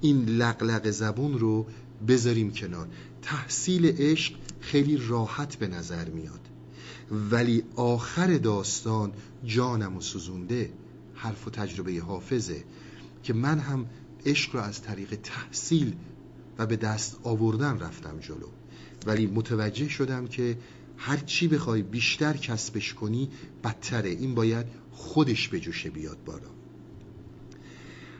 [0.02, 1.66] این لقلق زبون رو
[2.08, 2.88] بذاریم کنار.
[3.22, 6.40] تحصیل عشق خیلی راحت به نظر میاد.
[7.32, 9.12] ولی آخر داستان
[9.46, 10.70] جانم و سوزونده.
[11.14, 12.64] حرف و تجربه حافظه.
[13.24, 13.86] که من هم
[14.26, 15.94] عشق رو از طریق تحصیل
[16.58, 18.48] و به دست آوردن رفتم جلو.
[19.06, 20.58] ولی متوجه شدم که
[21.02, 23.30] هر چی بخوای بیشتر کسبش کنی
[23.64, 24.10] بدتره.
[24.10, 26.50] این باید خودش به جوشه بیاد بالا.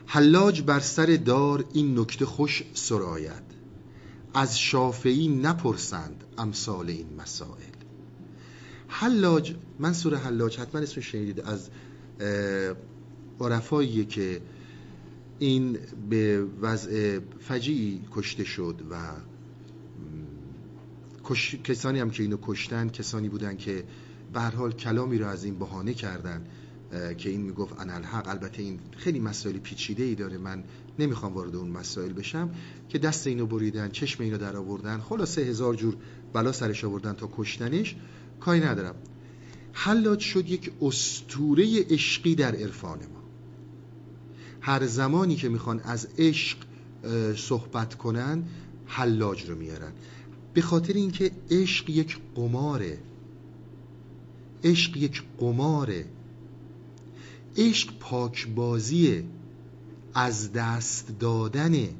[0.06, 3.42] حلاج بر سر دار این نکته خوش سراید
[4.34, 7.70] از شافعی نپرسند امثال این مسائل.
[8.88, 11.70] حلاج منصور حلاج حتما اسم شنیدید از
[13.40, 14.40] عرفاییه که
[15.38, 15.78] این
[16.10, 18.96] به وضع فجیعی کشته شد و
[21.64, 23.84] کسانی هم که اینو کشتن کسانی بودن که
[24.32, 26.46] به حال کلامی رو از این بهانه کردن
[27.18, 28.28] که این می‌گفت ان الحق.
[28.28, 30.64] البته این خیلی مسائل پیچیده ای داره من
[30.98, 32.50] نمی‌خوام وارد اون مسائل بشم
[32.88, 35.96] که دست اینو بریدن چشم اینو در آوردن خلاصه هزار جور
[36.32, 37.96] بلا سرش آوردن تا کشتنش
[38.40, 38.94] کاری ندارم.
[39.72, 43.20] حلاج شد یک استوره عشقی در عرفان ما.
[44.60, 46.58] هر زمانی که می‌خوان از عشق
[47.36, 48.44] صحبت کنن
[48.86, 49.92] حلاج رو میارن.
[50.54, 52.98] به خاطر اینکه عشق یک قماره.
[54.64, 56.04] عشق یک قماره.
[57.56, 59.24] عشق پاکبازیه.
[60.14, 61.90] از دست دادنه.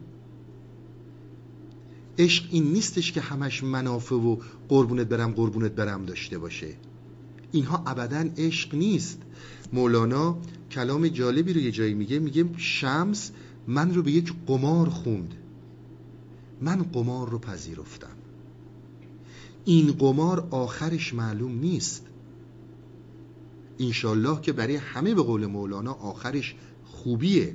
[2.19, 4.37] عشق این نیستش که همش منافع و
[4.69, 6.75] قربونت برم قربونت برم داشته باشه.
[7.53, 9.23] اینها ابدا عشق نیست.
[9.73, 10.39] مولانا
[10.71, 13.31] کلام جالبی رو یه جایی میگه میگه شمس
[13.67, 15.35] من رو به یک قمار خوند.
[16.61, 18.20] من قمار رو پذیرفتم.
[19.71, 22.07] این قمار آخرش معلوم نیست.
[23.81, 26.55] انشالله که برای همه به قول مولانا آخرش
[26.85, 27.55] خوبیه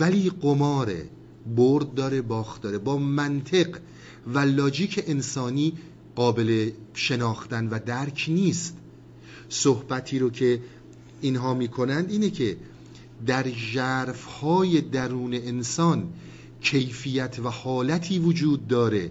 [0.00, 1.08] ولی قماره
[1.56, 3.78] برد داره باخت داره با منطق
[4.34, 5.72] و لاجیک انسانی
[6.14, 8.76] قابل شناختن و درک نیست.
[9.48, 10.60] صحبتی رو که
[11.20, 12.56] اینها می‌کنند اینه که
[13.26, 13.46] در
[14.40, 16.12] های درون انسان
[16.60, 19.10] کیفیت و حالتی وجود داره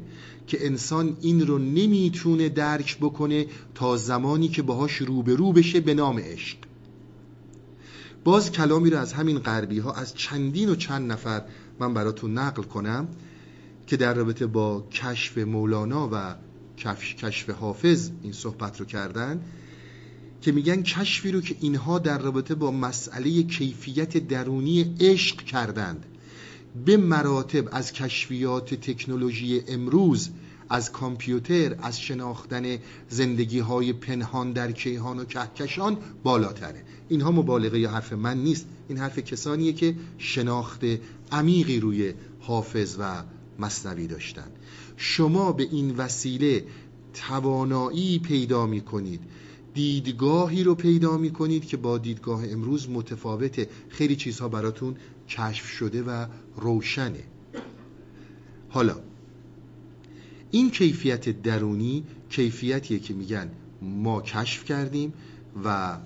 [0.50, 6.20] که انسان این رو نمی‌تونه درک بکنه تا زمانی که باهاش روبرو بشه به نام
[6.20, 6.58] عشق.
[8.24, 11.44] باز کلامی رو از همین غربی ها از چندین و چند نفر
[11.80, 13.08] من براتون نقل کنم
[13.88, 16.36] که در رابطه با کشف مولانا و
[17.18, 19.42] کشف حافظ این صحبت رو کردن
[20.42, 26.06] که میگن کشفی رو که اینها در رابطه با مسئله کیفیت درونی عشق کردند.
[26.86, 30.30] به مراتب از کشفیات تکنولوژی امروز
[30.70, 32.78] از کامپیوتر از شناختن
[33.10, 36.84] زندگی های پنهان در کیهان و کهکشان بالاتره.
[37.10, 38.66] اینها مبالغه یا حرف من نیست.
[38.90, 40.82] این حرف کسانیه که شناخت
[41.32, 43.24] عمیقی روی حافظ و
[43.60, 44.48] مصنوی داشتن.
[44.98, 46.66] شما به این وسیله
[47.14, 49.22] توانایی پیدا می کنید
[49.74, 53.70] دیدگاهی رو پیدا می کنید که با دیدگاه امروز متفاوته.
[53.90, 54.96] خیلی چیزها براتون
[55.30, 57.24] کشف شده و روشنه.
[58.70, 59.00] حالا
[60.52, 65.14] این کیفیت درونی کیفیتیه که میگن ما کشف کردیم
[65.64, 65.98] و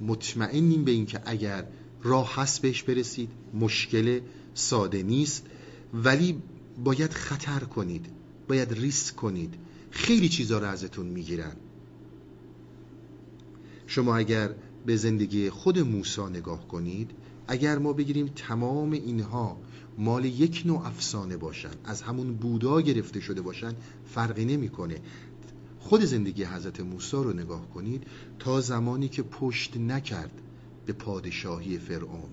[0.00, 1.66] مطمئنیم به اینکه اگر
[2.02, 4.20] راه هست بهش برسید مشکل
[4.54, 5.46] ساده نیست
[5.94, 6.42] ولی
[6.84, 8.06] باید خطر کنید
[8.48, 9.54] باید ریسک کنید.
[9.90, 11.52] خیلی چیزها رو ازتون می‌گیرن.
[13.86, 14.50] شما اگر
[14.86, 17.10] به زندگی خود موسی نگاه کنید
[17.50, 19.56] اگر ما بگیریم تمام اینها
[19.98, 23.74] مال یک نوع افسانه باشن از همون بودا گرفته شده باشن
[24.06, 25.00] فرقی نمی‌کنه.
[25.80, 28.06] خود زندگی حضرت موسی رو نگاه کنید
[28.38, 30.30] تا زمانی که پشت نکرد
[30.86, 32.30] به پادشاهی فرعون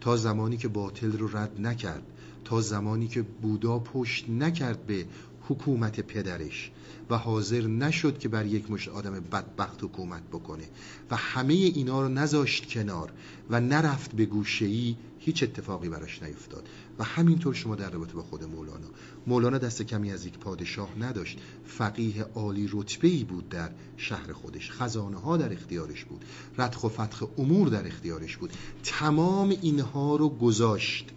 [0.00, 2.02] تا زمانی که باطل رو رد نکرد
[2.44, 5.06] تا زمانی که بودا پشت نکرد به
[5.48, 6.70] حکومت پدرش
[7.10, 10.64] و حاضر نشد که بر یک مشت آدم بدبخت حکومت بکنه
[11.10, 13.12] و همه اینا رو نذاشت کنار
[13.50, 16.68] و نرفت به گوشهی هیچ اتفاقی براش نیفتاد.
[16.98, 18.86] و همینطور شما در رابطه با خود مولانا.
[19.26, 21.38] مولانا دست کمی از یک پادشاه نداشت.
[21.66, 24.70] فقیه عالی رتبه ای بود در شهر خودش.
[24.70, 26.24] خزانه ها در اختیارش بود.
[26.58, 28.52] ردخ و فتخ امور در اختیارش بود.
[28.82, 31.10] تمام اینها رو گذاشت.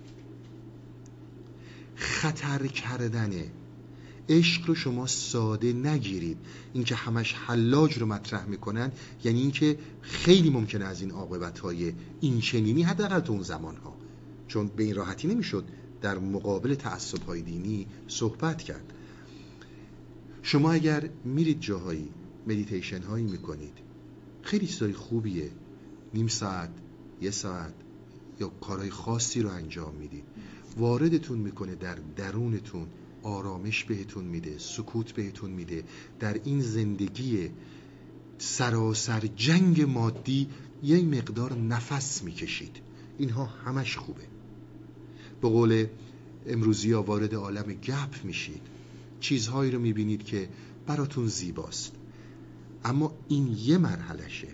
[1.95, 3.45] خطر کردنه
[4.29, 6.37] عشق رو شما ساده نگیرید.
[6.73, 8.91] اینکه همش حلاج رو مطرح می‌کنن
[9.23, 13.97] یعنی اینکه خیلی ممکنه از این عاقبت های این چنینی حداقل تو اون زمان ها
[14.47, 15.65] چون به این راحتی نمی‌شد
[16.01, 18.93] در مقابل تعصب های دینی صحبت کرد.
[20.41, 22.09] شما اگر میرید جاهایی
[22.47, 23.77] مدیتیشن هایی می‌کنید
[24.41, 25.51] خیلی چیزای خوبیه.
[26.13, 26.69] نیم ساعت
[27.21, 27.73] یه ساعت
[28.39, 30.23] یا کارهای خاصی رو انجام می‌دید.
[30.77, 32.87] واردتون می‌کنه در درونتون
[33.23, 35.83] آرامش بهتون میده سکوت بهتون میده.
[36.19, 37.49] در این زندگی
[38.37, 40.47] سراسر جنگ مادی
[40.83, 42.77] یه مقدار نفس می‌کشید.
[43.17, 44.23] اینها همش خوبه.
[45.41, 45.85] به قول
[46.47, 48.61] امروزی ها وارد عالم گپ میشید.
[49.19, 50.49] چیزهایی رو می‌بینید که
[50.87, 51.91] براتون زیباست.
[52.85, 54.47] اما این یه مرحلشه.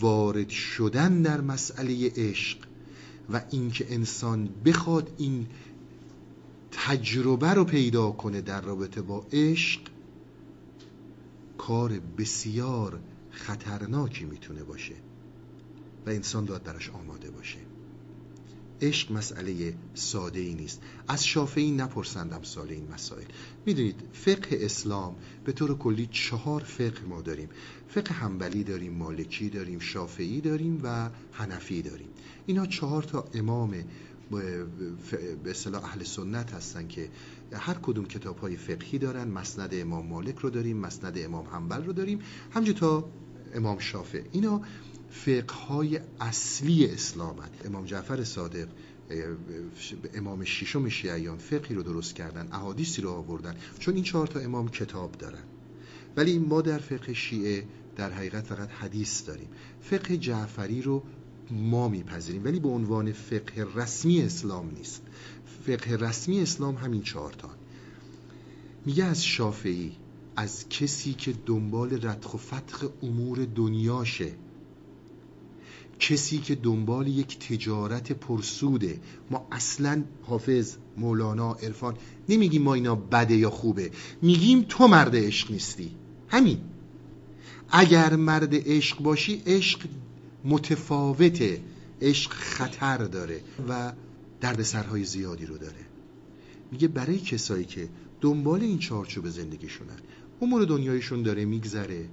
[0.00, 2.58] وارد شدن در مسئله عشق
[3.32, 5.46] و اینکه انسان بخواد این
[6.76, 9.80] تجربه رو پیدا کنه در رابطه با عشق
[11.58, 14.94] کار بسیار خطرناکی می‌تونه باشه
[16.06, 17.58] و انسان باید براش آماده باشه.
[18.82, 20.82] عشق مسئله ساده ای نیست.
[21.08, 23.24] از شافعی نپرسندم سال این مسائل.
[23.66, 27.48] می‌دونید فقه اسلام به طور کلی چهار فقه ما داریم.
[27.88, 32.08] فقه همبلی داریم مالکی داریم شافعی داریم و حنفی داریم.
[32.46, 33.74] اینا چهار تا امام
[34.30, 37.08] به اصطلاح اهل سنت هستن که
[37.52, 41.92] هر کدوم کتاب های فقهی دارن مسند امام مالک رو داریم مسند امام حنبل رو
[41.92, 42.18] داریم
[42.54, 43.08] همجور تا
[43.54, 44.62] امام شافع اینا
[45.10, 47.36] فقه های اصلی اسلام.
[47.64, 48.68] امام جعفر صادق
[50.14, 54.68] امام ششم شیعیان فقهی رو درست کردن احادیثی رو آوردن چون این چهار تا امام
[54.68, 55.42] کتاب دارن.
[56.16, 57.64] ولی ما در فقه شیعه
[57.96, 59.48] در حقیقت فقط حدیث داریم.
[59.80, 61.02] فقه جعفری رو
[61.50, 65.02] ما میپذیریم ولی به عنوان فقه رسمی اسلام نیست.
[65.66, 67.54] فقه رسمی اسلام همین چهارتان.
[68.84, 69.92] میگه از شافعی
[70.36, 74.32] از کسی که دنبال ردخ و فتخ امور دنیاشه.
[76.00, 79.00] کسی که دنبال یک تجارت پرسوده.
[79.30, 81.94] ما اصلا حافظ مولانا عرفان
[82.28, 83.90] نمیگیم ما اینا بده یا خوبه.
[84.22, 85.90] میگیم تو مرد عشق نیستی.
[86.28, 86.58] همین.
[87.70, 89.80] اگر مرد عشق باشی عشق
[90.46, 91.62] متفاوته
[92.00, 93.92] عشق خطر داره و
[94.40, 95.86] دردسرهای زیادی رو داره.
[96.72, 97.88] میگه برای کسایی که
[98.20, 99.96] دنبال این چارچوب زندگیشونن
[100.42, 102.08] امور دنیایشون داره میگذره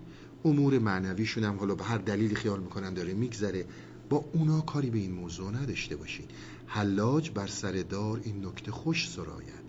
[0.46, 3.66] امور معنویشون هم حالا به هر دلیلی خیال می‌کنن داره میگذره.
[4.10, 6.26] با اونا کاری به این موضوع نداشته باشین
[6.68, 9.64] حلاج بر سر دار این نکته خوش سراید.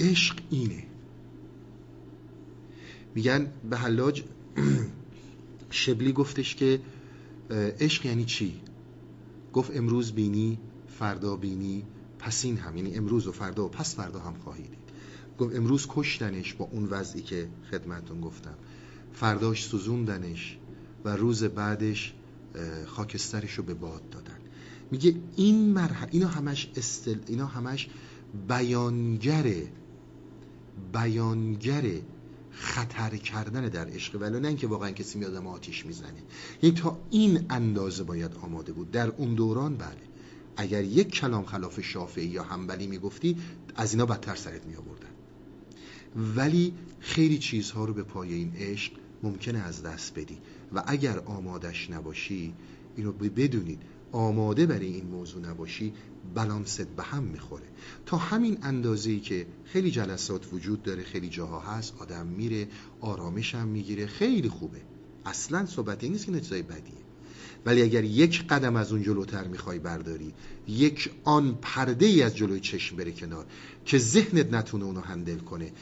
[0.00, 0.82] عشق اینه.
[3.14, 4.22] میگن به حلاج
[5.70, 6.80] شبلی گفتش که
[7.50, 8.60] عشق یعنی چی؟
[9.52, 10.58] گفت امروز بینی
[10.98, 11.84] فردا بینی
[12.18, 14.78] پس این هم یعنی امروز و فردا و پس فردا هم خواهید دید.
[15.38, 18.54] گفت امروز کشتنش با اون وضعی که خدمتون گفتم.
[19.12, 20.58] فرداش سوزوندنش
[21.04, 22.14] و روز بعدش
[22.86, 24.38] خاکسترش رو به باد دادن.
[24.90, 27.88] میگه این مرحله اینا همش استل اینا همش
[28.48, 29.68] بیانگره
[30.92, 32.02] بیانگره
[32.54, 36.22] خطر کردن در عشق ولی نه اینکه واقعا کسی میاد ما آتیش می‌زنه.
[36.62, 38.90] یعنی تا این اندازه باید آماده بود.
[38.90, 39.96] در اون دوران بله.
[40.56, 43.36] اگر یک کلام خلاف شافعی یا همبلی می‌گفتی
[43.76, 45.08] از اینا بدتر سرت می آوردن
[46.36, 50.38] ولی خیلی چیزها رو به پای این عشق ممکنه از دست بدی.
[50.74, 52.54] و اگر آمادش نباشی
[52.96, 53.82] اینو بدونید.
[54.14, 55.92] آماده برای این موضوع نباشی
[56.34, 57.66] بلانست به هم می‌خوره.
[58.06, 62.68] تا همین اندازه‌ای که خیلی جلسات وجود داره خیلی جاها هست آدم میره
[63.00, 64.80] آرامش هم می‌گیره خیلی خوبه.
[65.26, 67.04] اصلا صحبت نیست که نتیجه بدیه.
[67.66, 70.34] ولی اگر یک قدم از اون جلوتر می‌خوای برداری
[70.68, 73.46] یک آن پرده ای از جلوی چشم بره کنار
[73.84, 75.72] که ذهنت نتونه اونو هندل کنه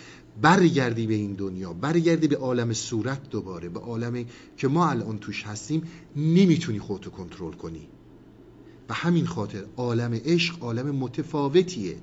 [0.42, 5.46] برگردی به این دنیا برگردی به عالم صورت دوباره به عالمی که ما الان توش
[5.46, 5.82] هستیم
[6.16, 7.88] نمی‌تونی خودتو کنترل کنی.
[8.92, 11.96] و همین خاطر عالم عشق عالم متفاوتیه.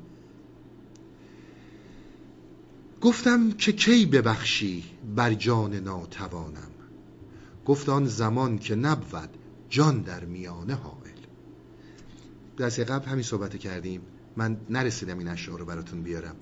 [3.01, 4.83] گفتم که کی ببخشی
[5.15, 6.71] بر جان ناتوانم؟
[7.65, 9.29] گفت آن زمان که نبود
[9.69, 11.19] جان در میانه حائل
[12.59, 14.01] دست قبل همین صحبت کردیم.
[14.37, 16.35] من نرسیدم این اشعار رو براتون بیارم.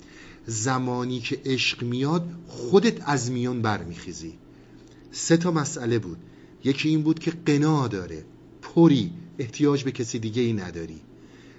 [0.46, 4.38] زمانی که عشق میاد خودت از میان برمیخیزی.
[5.12, 6.18] سه تا مسئله بود.
[6.64, 8.24] یکی این بود که قنا داره.
[8.62, 11.00] پری احتیاج به کسی دیگه ای نداری.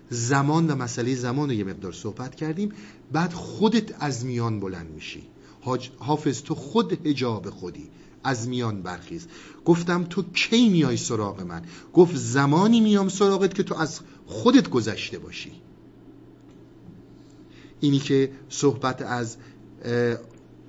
[0.09, 2.71] زمان و مسئله زمان رو یه مقدار صحبت کردیم
[3.11, 5.23] بعد خودت از میان بلند میشی.
[5.97, 7.89] حافظ تو خود هجاب خودی.
[8.23, 9.27] از میان برخیز.
[9.65, 11.61] گفتم تو کی میای سراغ من؟
[11.93, 15.51] گفت زمانی میام سراغت که تو از خودت گذشته باشی.
[17.80, 19.38] اینی که صحبت از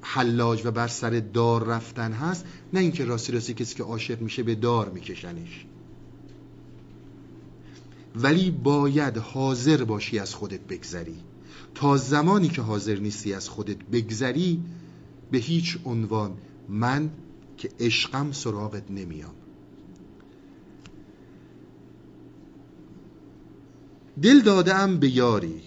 [0.00, 4.42] حلاج و بر سر دار رفتن هست نه اینکه راستی راستی کسی که عاشق میشه
[4.42, 5.66] به دار میکشنش.
[8.16, 11.16] ولی باید حاضر باشی از خودت بگذری.
[11.74, 14.62] تا زمانی که حاضر نیستی از خودت بگذری
[15.30, 16.36] به هیچ عنوان
[16.68, 17.10] من
[17.56, 19.34] که عشقم سراغت نمیام.
[24.22, 25.60] دل دادم به یاری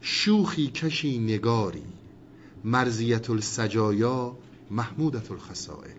[0.00, 1.82] شوخی کشی نگاری
[2.64, 4.36] مرزیت السجایا
[4.70, 5.90] محمودت الخسائل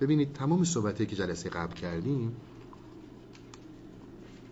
[0.00, 2.36] ببینید تمام صحبتی که جلسه قبل کردیم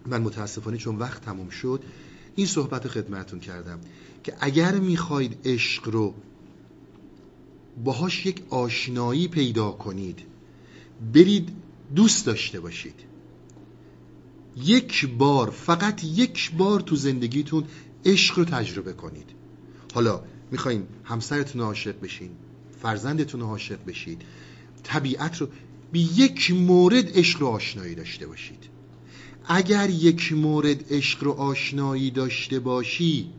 [0.07, 1.83] من متاسفانه چون وقت تموم شد
[2.35, 3.81] این صحبت خدمتون کردم
[4.25, 6.15] که اگر می‌خواید عشق رو
[7.85, 10.19] باهاش یک آشنایی پیدا کنید
[11.15, 11.49] برید
[11.95, 12.95] دوست داشته باشید.
[14.57, 17.65] یک بار فقط یک بار تو زندگیتون
[18.05, 19.31] عشق رو تجربه کنید.
[19.95, 22.31] حالا می‌خواین همسرتون رو عاشق بشین
[22.83, 24.23] فرزندتون رو عاشق بشید
[24.83, 25.49] طبیعت رو
[25.93, 28.72] به یک مورد عشق رو آشنایی داشته باشید.
[29.47, 33.31] اگر یک مورد عشق رو آشنایی داشته باشی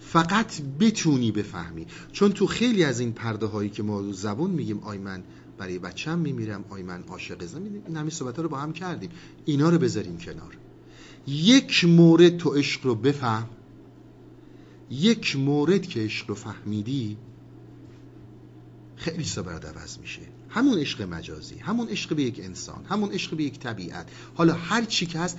[0.00, 1.86] فقط بتونی بفهمی.
[2.12, 5.22] چون تو خیلی از این پرده هایی که ما زبون میگیم آی من
[5.58, 9.10] برای بچم میمیرم آی من عاشق زمین این همین صحبت رو با هم کردیم.
[9.44, 10.56] اینا رو بذاریم کنار.
[11.26, 13.48] یک مورد تو عشق رو بفهم.
[14.90, 17.16] یک مورد که عشق رو فهمیدی
[18.96, 20.20] خیلی برات عوض میشه.
[20.48, 24.08] همون عشق مجازی همون عشق به یک انسان همون عشق به یک طبیعت.
[24.34, 25.38] حالا هر چی که هست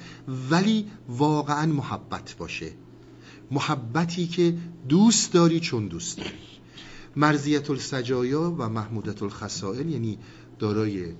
[0.49, 2.71] ولی واقعا محبت باشه.
[3.51, 4.57] محبتی که
[4.89, 6.29] دوست داری چون دوست داری.
[7.15, 10.17] مرزیت السجایا و محمودت الخسائل یعنی
[10.59, 11.13] دارای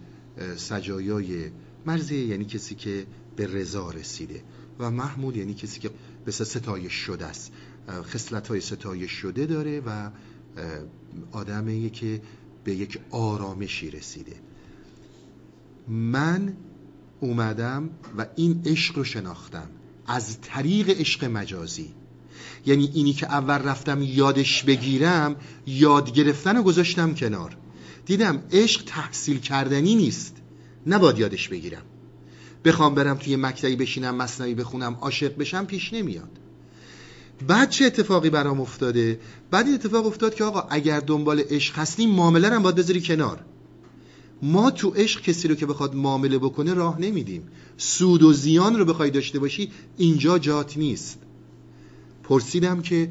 [0.55, 1.51] سجایای
[1.85, 4.43] مرزیه یعنی کسی که به رضا رسیده.
[4.79, 5.89] و محمود یعنی کسی که
[6.25, 7.51] به ستایش شده است.
[7.89, 10.09] خصلت های ستایش شده داره و
[11.31, 12.21] آدمیه که
[12.63, 14.35] به یک آرامشی رسیده.
[15.87, 16.53] من
[17.19, 19.69] اومدم و این عشق رو شناختم
[20.07, 21.89] از طریق عشق مجازی.
[22.65, 25.35] یعنی اینی که اول رفتم یادش بگیرم
[25.67, 27.57] یاد گرفتن رو گذاشتم کنار.
[28.05, 30.35] دیدم عشق تحصیل کردنی نیست.
[30.87, 31.83] نباید یادش بگیرم.
[32.65, 36.38] بخوام برم توی مکتبی بشینم مصنوی بخونم عاشق بشم پیش نمیاد.
[37.47, 39.19] بعد چه اتفاقی برام افتاده؟
[39.51, 43.39] بعد این اتفاق افتاد که آقا اگر دنبال عشق هستی معامله رو باید بذاری کنار.
[44.41, 47.47] ما تو عشق کسی رو که بخواد معامله بکنه راه نمیدیم.
[47.77, 51.19] سود و زیان رو بخوای داشته باشی اینجا جات نیست.
[52.23, 53.09] پرسیدم که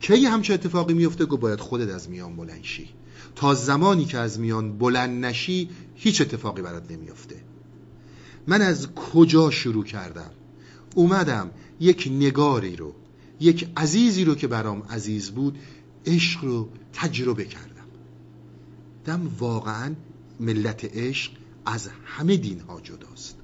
[0.00, 2.88] کی همچه اتفاقی میفته گو باید خودت از میان بلند شی.
[3.36, 7.36] تا زمانی که از میان بلند نشی هیچ اتفاقی برات نمیفته
[8.46, 10.30] من از کجا شروع کردم؟
[10.94, 11.50] اومدم
[11.80, 12.94] یک نگاری رو
[13.40, 15.58] یک عزیزی رو که برام عزیز بود
[16.06, 17.84] عشق رو تجربه کردم.
[19.04, 19.94] دم واقعا
[20.40, 21.32] ملت عشق
[21.66, 23.36] از همه دین ها جداست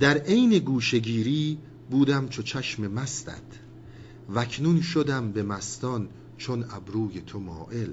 [0.00, 1.58] در عین گوشگیری
[1.90, 3.42] بودم چو چشم مستت
[4.34, 7.90] وکنون شدم به مستان چون ابروی تو مائل.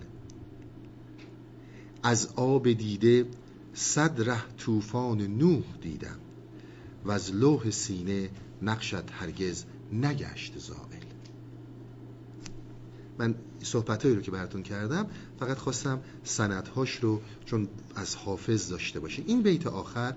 [2.03, 3.25] از آب دیده
[3.73, 6.19] صد ره طوفان نوح دیدم.
[7.07, 8.29] و از لوح سینه
[8.61, 11.03] نقشت هرگز نگشت زائل.
[13.17, 15.07] من صحبتهایی رو که براتون کردم
[15.39, 19.25] فقط خواستم سندهاش رو چون از حافظ داشته باشین.
[19.27, 20.13] این بیت آخر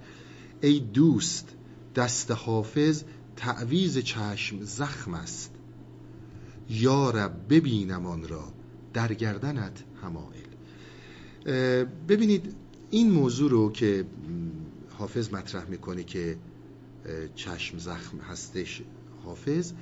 [0.61, 1.49] ای دوست
[1.95, 3.03] دست حافظ
[3.37, 5.51] تعویز چشم زخم است.
[6.71, 8.53] یارب ببینم آن را
[8.93, 10.41] در گردنت همائل
[12.09, 12.55] ببینید
[12.91, 14.05] این موضوع رو که
[14.99, 16.37] حافظ مطرح می‌کنه که
[17.35, 18.83] چشم زخم هستش
[19.25, 19.73] حافظ.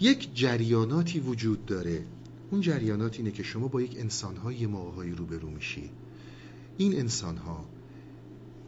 [0.00, 2.06] یک جریاناتی وجود داره.
[2.50, 5.90] اون جریانات اینه که شما با یک انسانهای موقعهایی روبرو میشی.
[6.78, 7.66] این انسانها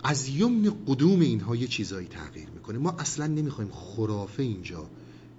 [0.05, 2.79] از یمن قدوم اینها یه چیزایی تغییر می‌کنه.
[2.79, 4.91] ما اصلا نمی‌خوایم خرافه اینجا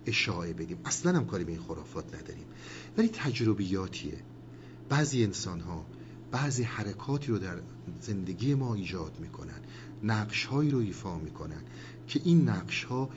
[0.06, 0.78] اشاعه بدیم.
[0.86, 2.46] اصلا هم کاری به این خرافات نداریم.
[2.98, 4.18] ولی تجربیاتیه.
[4.90, 5.86] بعضی انسان ها
[6.32, 7.58] بعضی حرکاتی رو در
[8.02, 9.62] زندگی ما ایجاد می‌کنن.
[10.04, 11.62] نقش هایی رو ایفا می‌کنن
[12.08, 13.10] که این نقش ها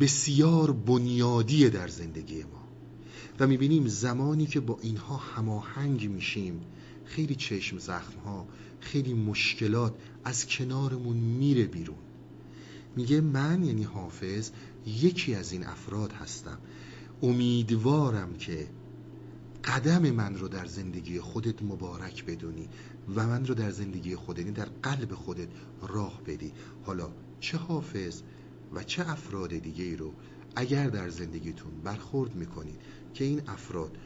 [0.00, 2.62] بسیار بنیادیه در زندگی ما.
[3.40, 6.60] و می‌بینیم زمانی که با اینها هماهنگ میشیم
[7.04, 8.46] خیلی چشم زخم ها
[8.80, 11.98] خیلی مشکلات از کنارمون میره بیرون.
[12.96, 14.50] میگه من یعنی حافظ
[14.86, 16.58] یکی از این افراد هستم.
[17.22, 18.66] امیدوارم که
[19.64, 22.68] قدم من رو در زندگی خودت مبارک بدونی
[23.16, 25.48] و من رو در زندگی خودت یعنی در قلب خودت
[25.88, 26.52] راه بدی.
[26.84, 27.08] حالا
[27.40, 28.22] چه حافظ
[28.74, 30.12] و چه افراد دیگه رو
[30.56, 32.80] اگر در زندگیتون برخورد می‌کنید
[33.14, 33.96] که این افراد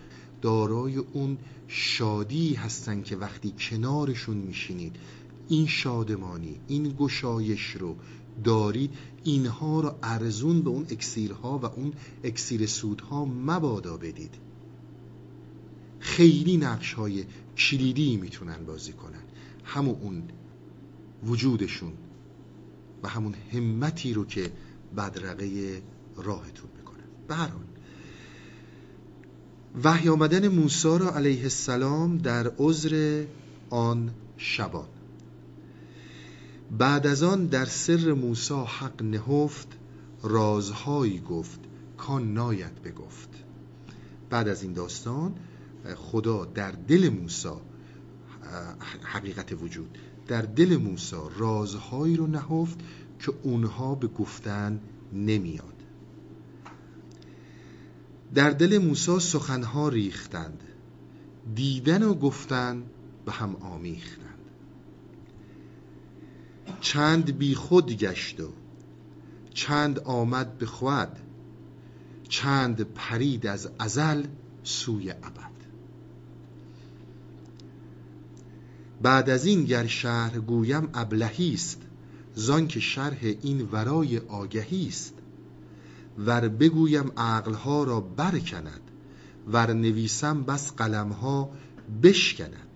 [0.42, 1.38] دارای اون
[1.68, 4.96] شادی هستن که وقتی کنارشون میشینید
[5.48, 7.96] این شادمانی این گشایش رو
[8.44, 8.94] دارید
[9.24, 11.92] اینها رو ارزون به اون اکسیرها و اون
[12.24, 14.45] اکسیر سودها مبادا بدید.
[16.06, 17.24] خیلی نقش های
[17.56, 19.22] کلیدی می‌تونن بازی کنن.
[19.64, 20.22] همون اون
[21.26, 21.92] وجودشون
[23.02, 24.52] و همون همتی رو که
[24.96, 25.82] بدرقه
[26.16, 27.64] راهتون می‌کنن به هر حال
[29.84, 33.24] وحی آمدن موسی را علیه السلام در عذر
[33.70, 34.88] آن شبان.
[36.78, 39.68] بعد از آن در سر موسی حق نهفت
[40.22, 41.60] رازهایی گفت
[41.96, 43.28] کان ناید بگفت.
[44.30, 45.34] بعد از این داستان
[45.94, 47.48] خدا در دل موسی
[49.02, 52.78] حقیقت وجود در دل موسی رازهایی رو نهفت
[53.18, 54.80] که اونها به گفتن
[55.12, 55.74] نمیاد.
[58.34, 60.62] در دل موسی سخنها ریختند
[61.54, 62.82] دیدن و گفتن
[63.26, 64.26] به هم آمیختند.
[66.80, 68.52] چند بی خود گشت و
[69.54, 71.18] چند آمد به خود
[72.28, 74.26] چند پرید از ازل
[74.62, 75.45] سوی ابد.
[79.02, 81.82] بعد از این گر شهر گویم ابلهی است
[82.34, 85.14] زان که شرح این ورای آگهی است.
[86.18, 88.80] ور بگویم عقلها را برکند
[89.52, 91.50] ور نویسم بس قلمها
[92.02, 92.66] بشکند.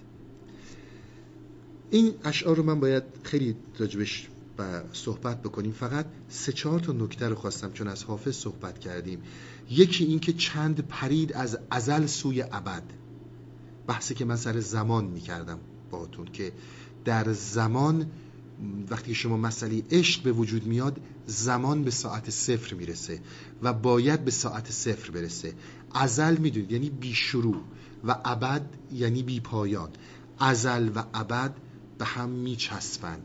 [1.90, 4.28] این اشعار رو من باید خیلی راجبش
[4.92, 5.72] صحبت بکنیم.
[5.72, 9.22] فقط سه چهار تا نکته رو خواستم چون از حافظ صحبت کردیم.
[9.70, 12.82] یکی این که چند پرید از ازل سوی ابد.
[13.86, 15.58] بحثی که من سر زمان می‌کردم.
[15.90, 16.52] باتون که
[17.04, 18.06] در زمان
[18.90, 23.20] وقتی شما مسئله عشق به وجود میاد زمان به ساعت صفر می‌رسه
[23.62, 25.54] و باید به ساعت صفر برسه.
[25.94, 27.62] ازل می‌دونید یعنی بی شروع
[28.04, 29.90] و ابد یعنی بی پایان.
[30.38, 31.54] ازل و ابد
[31.98, 33.18] به هم میچسبن.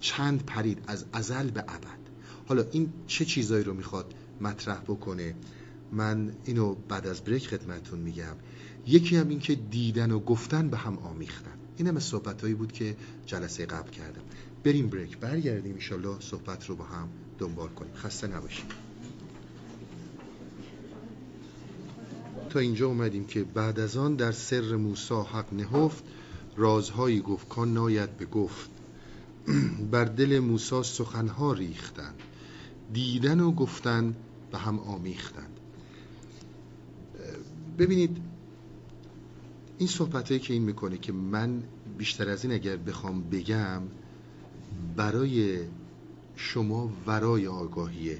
[0.00, 1.98] چند پرید از ازل به ابد.
[2.48, 5.34] حالا این چه چیزایی رو می‌خواد مطرح بکنه؟
[5.92, 8.36] من اینو بعد از بریک خدمتون میگم.
[8.86, 11.58] یکی هم این که دیدن و گفتن به هم آمیختن.
[11.76, 12.96] این هم صحبت هایی بود که
[13.26, 14.22] جلسه قبل کردم.
[14.64, 15.18] بریم بریک.
[15.18, 17.08] برگردیم انشالله صحبت رو با هم
[17.38, 17.94] دنبال کنیم.
[17.94, 18.66] خسته نباشیم
[22.50, 26.04] تا اینجا اومدیم که بعد از آن در سر موسا حق نهفت
[26.56, 28.70] رازهایی گفت کان ناید به گفت.
[29.92, 32.14] بر دل موسا سخنها ریختند.
[32.92, 34.14] دیدن و گفتن
[34.52, 35.60] به هم آمیختند.
[37.78, 38.16] ببینید
[39.78, 41.62] این صحبت که این می‌کنه که من
[41.98, 43.82] بیشتر از این اگر بخوام بگم
[44.96, 45.60] برای
[46.36, 48.18] شما ورای آگاهیه.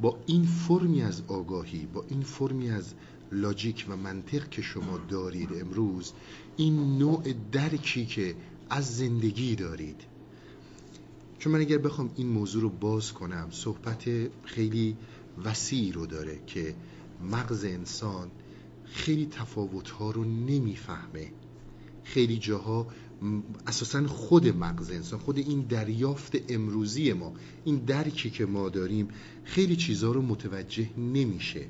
[0.00, 2.94] با این فرمی از آگاهی با این فرمی از
[3.32, 6.12] لاجیک و منطق که شما دارید امروز
[6.56, 8.34] این نوع درکی که
[8.70, 10.00] از زندگی دارید.
[11.38, 14.04] چون من اگر بخوام این موضوع رو باز کنم صحبت
[14.44, 14.96] خیلی
[15.44, 16.74] وسیع رو داره که
[17.30, 18.30] مغز انسان
[18.86, 21.32] خیلی تفاوتها رو نمی‌فهمه.
[22.04, 22.86] خیلی جاها
[23.66, 27.32] اساسا خود مغز انسان خود این دریافت امروزی ما
[27.64, 29.08] این درکی که ما داریم
[29.44, 31.66] خیلی چیزها رو متوجه نمیشه.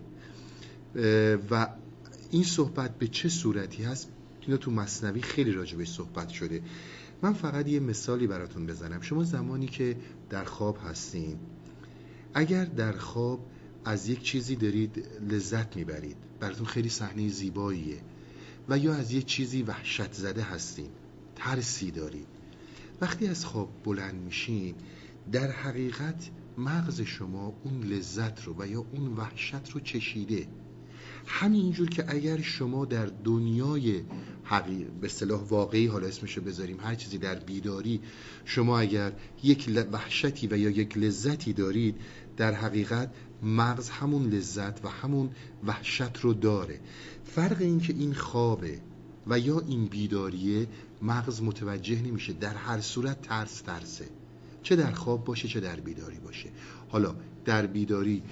[1.51, 1.69] و
[2.31, 4.09] این صحبت به چه صورتی هست؟
[4.41, 6.63] اینا تو مصنوی خیلی راجبش صحبت شده.
[7.23, 9.01] من فقط یه مثالی براتون بزنم.
[9.01, 9.97] شما زمانی که
[10.31, 11.37] در خواب هستین
[12.35, 13.47] اگر در خواب
[13.85, 18.01] از یک چیزی دارید لذت می‌برید براتون خیلی صحنه زیباییه.
[18.69, 20.91] و یا از یک چیزی وحشت زده هستین.
[21.37, 22.27] ترسی دارید.
[23.01, 24.75] وقتی از خواب بلند میشین
[25.33, 30.49] در حقیقت مغز شما اون لذت رو و یا اون وحشت رو چشیده.
[31.27, 34.03] همینجور که اگر شما در دنیای
[34.45, 38.01] حقیق به صلاح واقعی حالا اسمشو بذاریم هر چیزی در بیداری
[38.45, 39.13] شما اگر
[39.43, 41.97] یک وحشتی و یا یک لذتی دارید
[42.37, 43.11] در حقیقت
[43.43, 45.31] مغز همون لذت و همون
[45.67, 46.81] وحشت رو داره.
[47.25, 48.81] فرق این که این خوابه
[49.27, 50.67] و یا این بیداریه
[51.03, 52.33] مغز متوجه نمیشه.
[52.33, 54.09] در هر صورت ترس ترسه.
[54.63, 56.49] چه در خواب باشه چه در بیداری باشه.
[56.89, 57.15] حالا
[57.45, 58.23] در بیداری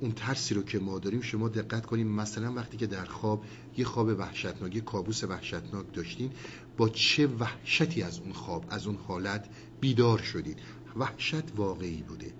[0.00, 2.08] اون ترسی رو که ما داریم شما دقت کنیم.
[2.08, 3.44] مثلا وقتی که در خواب
[3.76, 6.30] یه خواب وحشتناک یه کابوس وحشتناک داشتین
[6.76, 9.48] با چه وحشتی از اون خواب از اون حالت
[9.80, 10.58] بیدار شدید
[10.96, 12.32] وحشت واقعی بوده.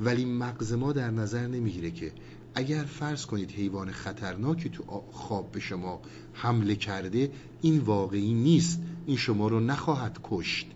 [0.00, 2.12] ولی مغز ما در نظر نمی‌گیره که
[2.54, 6.00] اگر فرض کنید حیوان خطرناکی تو خواب به شما
[6.32, 7.30] حمله کرده
[7.62, 8.80] این واقعی نیست.
[9.06, 10.66] این شما رو نخواهد کشت.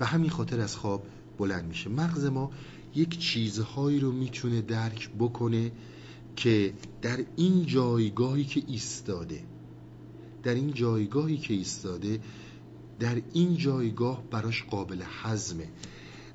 [0.00, 1.06] و همین خاطر از خواب
[1.38, 1.90] بلند میشه.
[1.90, 2.50] مغز ما
[2.94, 5.72] یک چیزهایی رو می‌تونه درک بکنه
[6.36, 9.42] که در این جایگاهی که ایستاده
[10.42, 12.20] در این جایگاهی که ایستاده
[13.00, 15.68] در این جایگاه براش قابل حزمه.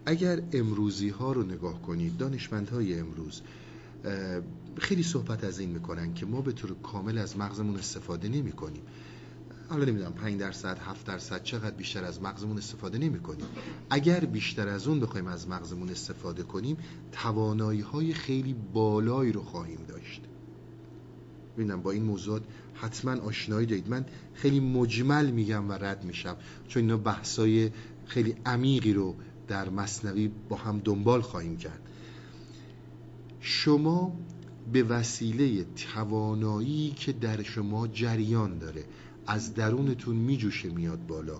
[0.05, 3.41] اگر امروزی ها رو نگاه کنید دانشمندهای امروز
[4.77, 8.81] خیلی صحبت از این می‌کنن که ما به طور کامل از مغزمون استفاده نمی کنیم
[9.69, 13.45] حالا نمی‌دونم 5 درصد 7 درصد چقدر بیشتر از مغزمون استفاده نمی کنیم
[13.89, 16.77] اگر بیشتر از اون بخوایم از مغزمون استفاده کنیم
[17.11, 20.21] توانایی های خیلی بالایی رو خواهیم داشت.
[21.57, 22.43] ببینم با این موضوعات
[22.73, 23.89] حتما آشنایی دارید.
[23.89, 26.35] من خیلی مجمل میگم و رد میشم.
[26.67, 27.71] چون اینا بحثای
[28.05, 29.15] خیلی عمیقی رو
[29.47, 31.81] در مصنوی با هم دنبال خواهیم کرد.
[33.39, 34.17] شما
[34.73, 38.83] به وسیله توانایی که در شما جریان داره
[39.27, 41.39] از درونتون میجوشه میاد بالا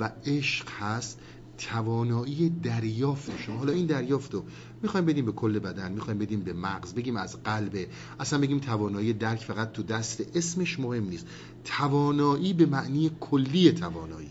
[0.00, 1.20] و عشق هست
[1.58, 3.56] توانایی دریافت شما.
[3.56, 4.44] حالا این دریافت رو
[4.82, 7.86] می‌خوایم بدیم به کل بدن می‌خوایم بدیم به مغز بگیم از قلب
[8.20, 11.26] اصلا بگیم توانایی درک فقط تو دست اسمش مهم نیست.
[11.64, 14.30] توانایی به معنی کلی توانایی.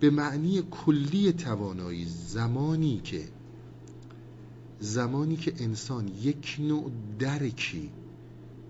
[0.00, 3.28] به معنی کلی توانایی زمانی که
[4.80, 7.90] زمانی که انسان یک نوع درکی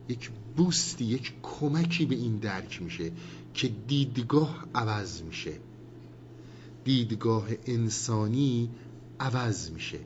[0.08, 3.12] یک بوستی یک کمکی به این درک میشه
[3.54, 5.52] که دیدگاه عوض میشه.
[6.86, 8.70] دیدگاه انسانی
[9.20, 9.98] عوض میشه.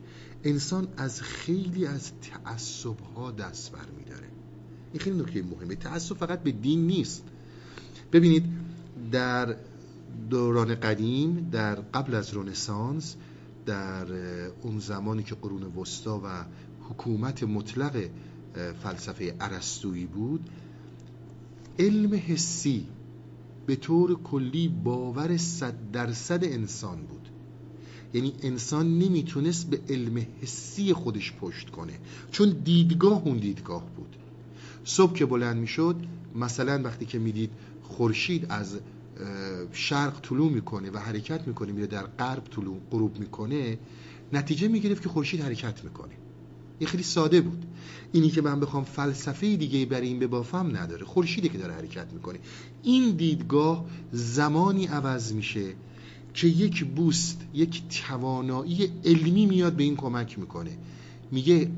[0.44, 2.96] انسان از خیلی از تعصب
[3.38, 4.28] دست بر میداره
[4.92, 5.74] این خیلی نکته مهمه.
[5.74, 7.24] تعصب فقط به دین نیست.
[8.12, 8.44] ببینید
[9.12, 9.56] در
[10.30, 13.16] دوران قدیم در قبل از رنسانس
[13.66, 14.06] در
[14.62, 16.44] اون زمانی که قرون وسطا و
[16.88, 18.08] حکومت مطلق
[18.82, 20.50] فلسفه ارسطویی بود
[21.78, 22.86] علم حسی
[23.70, 27.28] به طور کلی باور صد درصد انسان بود.
[28.14, 31.92] یعنی انسان نمی‌تونست به علم حسی خودش پشت کنه
[32.30, 34.16] چون دیدگاه اون دیدگاه بود.
[34.84, 35.96] صبح که بلند می‌شد
[36.34, 37.50] مثلا وقتی که می‌دید
[37.82, 38.80] خورشید از
[39.72, 43.78] شرق طلوع می‌کنه و حرکت می‌کنه میره در غرب طلوع غروب می‌کنه
[44.32, 46.14] نتیجه می‌گرفت که خورشید حرکت می‌کنه.
[46.80, 47.64] این خیلی ساده بود.
[48.12, 51.04] اینی که من بخوام فلسفه دیگه برای این ببافم نداره.
[51.04, 52.38] خورشیدی که داره حرکت می‌کنه.
[52.82, 55.74] این دیدگاه زمانی عوض میشه
[56.34, 60.78] که یک بوست یک توانایی علمی میاد به این کمک می‌کنه.
[61.30, 61.70] میگه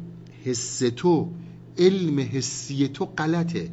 [0.44, 1.32] حس تو
[1.78, 3.70] علم حسی تو غلطه.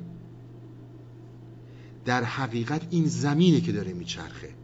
[2.05, 4.58] در حقیقت این زمینه که داره میچرخه.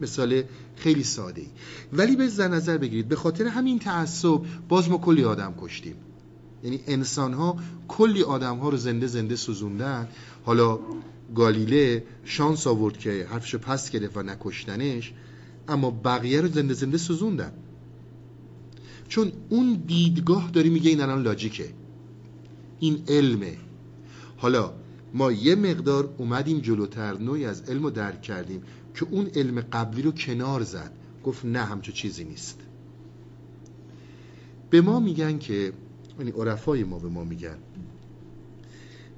[0.00, 0.42] مثال
[0.76, 1.48] خیلی ساده ای
[1.92, 5.94] ولی به نظر بگیرید به خاطر همین تعصب باز ما کلی آدم کشتیم.
[6.64, 7.56] یعنی انسان ها
[7.88, 10.08] کلی آدم ها رو زنده زنده سوزوندن.
[10.44, 10.78] حالا
[11.34, 15.12] گالیله شانس آورد که حرفشو پس گرفت و نکشتنش
[15.68, 17.52] اما بقیه رو زنده زنده سوزوندن.
[19.08, 21.68] چون اون دیدگاه داری میگه این الان لاجیکه.
[22.80, 23.56] این علمه.
[24.36, 24.72] حالا
[25.14, 28.62] ما یه مقدار اومدیم جلوتر نوعی از علم رو درک کردیم.
[28.94, 30.92] که اون علم قبلی رو کنار زد.
[31.24, 32.60] گفت نه همچو چیزی نیست.
[34.70, 35.72] به ما میگن که
[36.18, 37.58] یعنی عرفای ما به ما میگن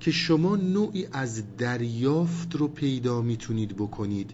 [0.00, 4.32] که شما نوعی از دریافت رو پیدا می‌تونید بکنید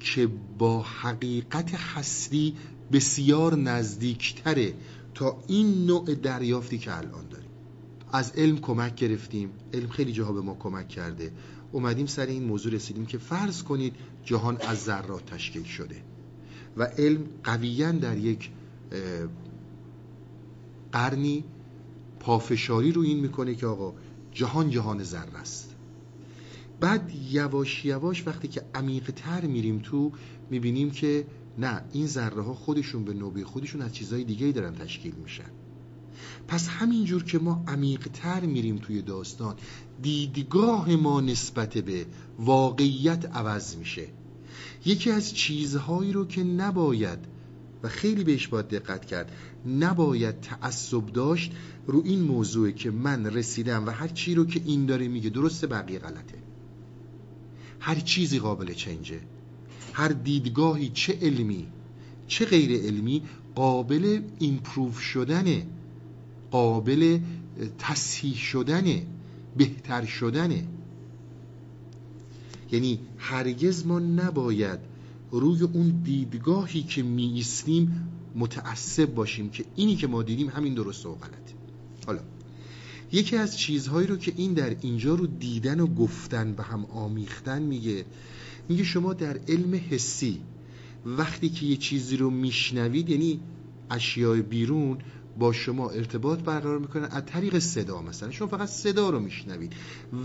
[0.00, 0.28] که
[0.58, 2.54] با حقیقت هستی
[2.92, 4.74] بسیار نزدیکتره
[5.14, 7.50] تا این نوع دریافتی که الان داریم.
[8.12, 9.50] از علم کمک گرفتیم.
[9.74, 11.32] علم خیلی جاها به ما کمک کرده.
[11.72, 13.94] اومدیم سر این موضوع رسیدیم که فرض کنید
[14.28, 16.02] جهان از ذرات تشکیل شده
[16.76, 18.50] و علم قویا در یک
[20.92, 21.44] قرنی
[22.20, 23.94] پافشاری رو این می‌کنه که آقا
[24.32, 25.74] جهان جهان ذره است.
[26.80, 30.12] بعد یواش یواش وقتی که عمیق تر میریم تو
[30.50, 31.26] می‌بینیم که
[31.58, 35.50] نه این ذره ها خودشون به نوبه خودشون از چیزهای دیگه دارن تشکیل میشن.
[36.48, 39.56] پس همینجور که ما عمیق تر میریم توی داستان
[40.02, 42.06] دیدگاه ما نسبت به
[42.38, 44.17] واقعیت عوض میشه.
[44.88, 47.18] یکی از چیزهایی رو که نباید
[47.82, 49.32] و خیلی بهش باید دقت کرد
[49.66, 51.52] نباید تعصب داشت
[51.86, 55.66] رو این موضوع که من رسیدم و هر چی رو که این داره میگه درسته
[55.66, 56.38] بقیه غلطه.
[57.80, 59.20] هر چیزی قابل چنجه.
[59.92, 61.66] هر دیدگاهی چه علمی
[62.26, 63.22] چه غیر علمی
[63.54, 65.66] قابل ایمپروف شدنه
[66.50, 67.18] قابل
[67.78, 69.06] تصحیح شدنه
[69.56, 70.64] بهتر شدنه.
[72.72, 74.78] یعنی هرگز ما نباید
[75.30, 81.06] روی اون دیدگاهی که می ایستیم متعصب باشیم که اینی که ما دیدیم همین درست
[81.06, 81.54] و غلطه
[82.06, 82.20] حالا
[83.12, 87.62] یکی از چیزهایی رو که این در اینجا رو دیدن و گفتن و هم آمیختن
[87.62, 88.04] میگه
[88.68, 90.40] میگه شما در علم حسی
[91.06, 93.40] وقتی که یه چیزی رو میشنوید یعنی
[93.90, 94.98] اشیاء بیرون
[95.38, 98.30] با شما ارتباط برقرار می‌کنن از طریق صدا مثلا.
[98.30, 99.72] شما فقط صدا رو میشنوید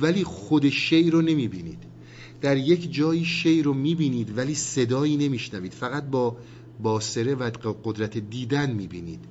[0.01, 1.92] ولی خود شی رو نمی‌بینید.
[2.41, 5.73] در یک جایی شی رو می‌بینید ولی صدایی نمیشنوید.
[5.73, 6.37] فقط با
[6.83, 7.51] باسره و
[7.83, 9.25] قدرت دیدن می‌بینید.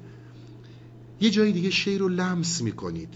[1.20, 3.14] یه جای دیگه شی رو لمس می‌کنید.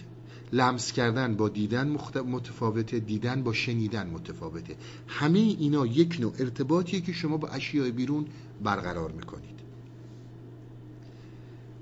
[0.52, 1.88] لمس کردن با دیدن
[2.26, 4.76] متفاوته دیدن با شنیدن متفاوته.
[5.08, 8.26] همه اینا یک نوع ارتباطیه که شما با اشیاء بیرون
[8.62, 9.56] برقرار می‌کنید.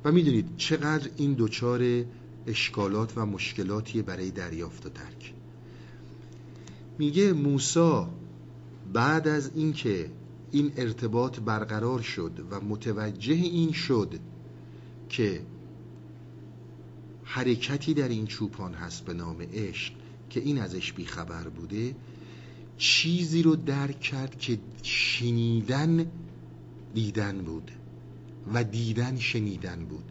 [0.04, 2.04] و می‌دونید چقدر این دوچار
[2.46, 5.34] اشکالات و مشکلاتی برای دریافت و درک
[6.98, 8.10] میگه موسا
[8.92, 10.10] بعد از اینکه
[10.50, 14.14] این ارتباط برقرار شد و متوجه این شد
[15.08, 15.40] که
[17.24, 19.92] حرکتی در این چوپان هست به نام عشق
[20.30, 21.94] که این ازش بیخبر بوده
[22.76, 26.06] چیزی رو درک کرد که شنیدن
[26.94, 27.70] دیدن بود
[28.54, 30.04] و دیدن شنیدن بود.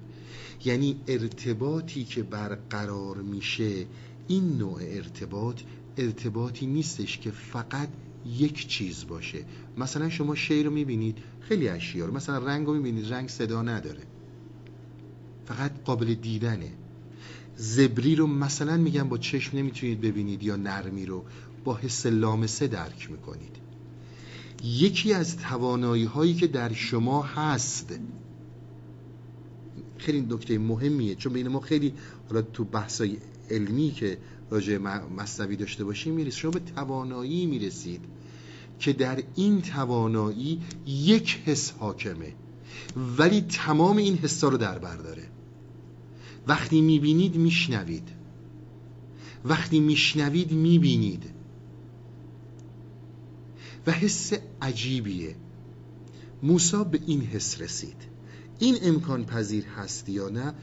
[0.65, 3.85] یعنی ارتباطی که برقرار میشه
[4.27, 5.61] این نوع ارتباط
[5.97, 7.89] ارتباطی نیستش که فقط
[8.25, 9.45] یک چیز باشه.
[9.77, 12.13] مثلا شما شیر رو می‌بینید خیلی اشیا رو.
[12.13, 14.01] مثلا رنگ رو می‌بینید رنگ صدا نداره.
[15.45, 16.71] فقط قابل دیدنه.
[17.55, 21.23] زبری رو مثلا میگم با چشم نمی‌تونید ببینید یا نرمی رو.
[21.63, 23.55] با حس لامسه درک می‌کنید.
[24.63, 27.99] یکی از توانایی هایی که در شما هست
[29.97, 31.93] خیلی نکته مهمیه چون بین ما خیلی
[32.29, 33.17] حالا تو بحثای
[33.49, 34.17] علمی که
[34.49, 34.77] راجع
[35.17, 38.01] مصنوی داشته باشیم می‌رسید شما به توانایی می‌رسید
[38.79, 42.33] که در این توانایی یک حس حاکمه.
[43.17, 45.23] ولی تمام این حسا رو در بر داره.
[46.47, 48.09] وقتی می‌بینید میشنوید.
[49.45, 51.23] وقتی میشنوید می‌بینید.
[53.87, 55.35] و حس عجیبیه.
[56.43, 57.97] موسا به این حس رسید.
[58.59, 60.53] این امکان پذیر هست یا نه؟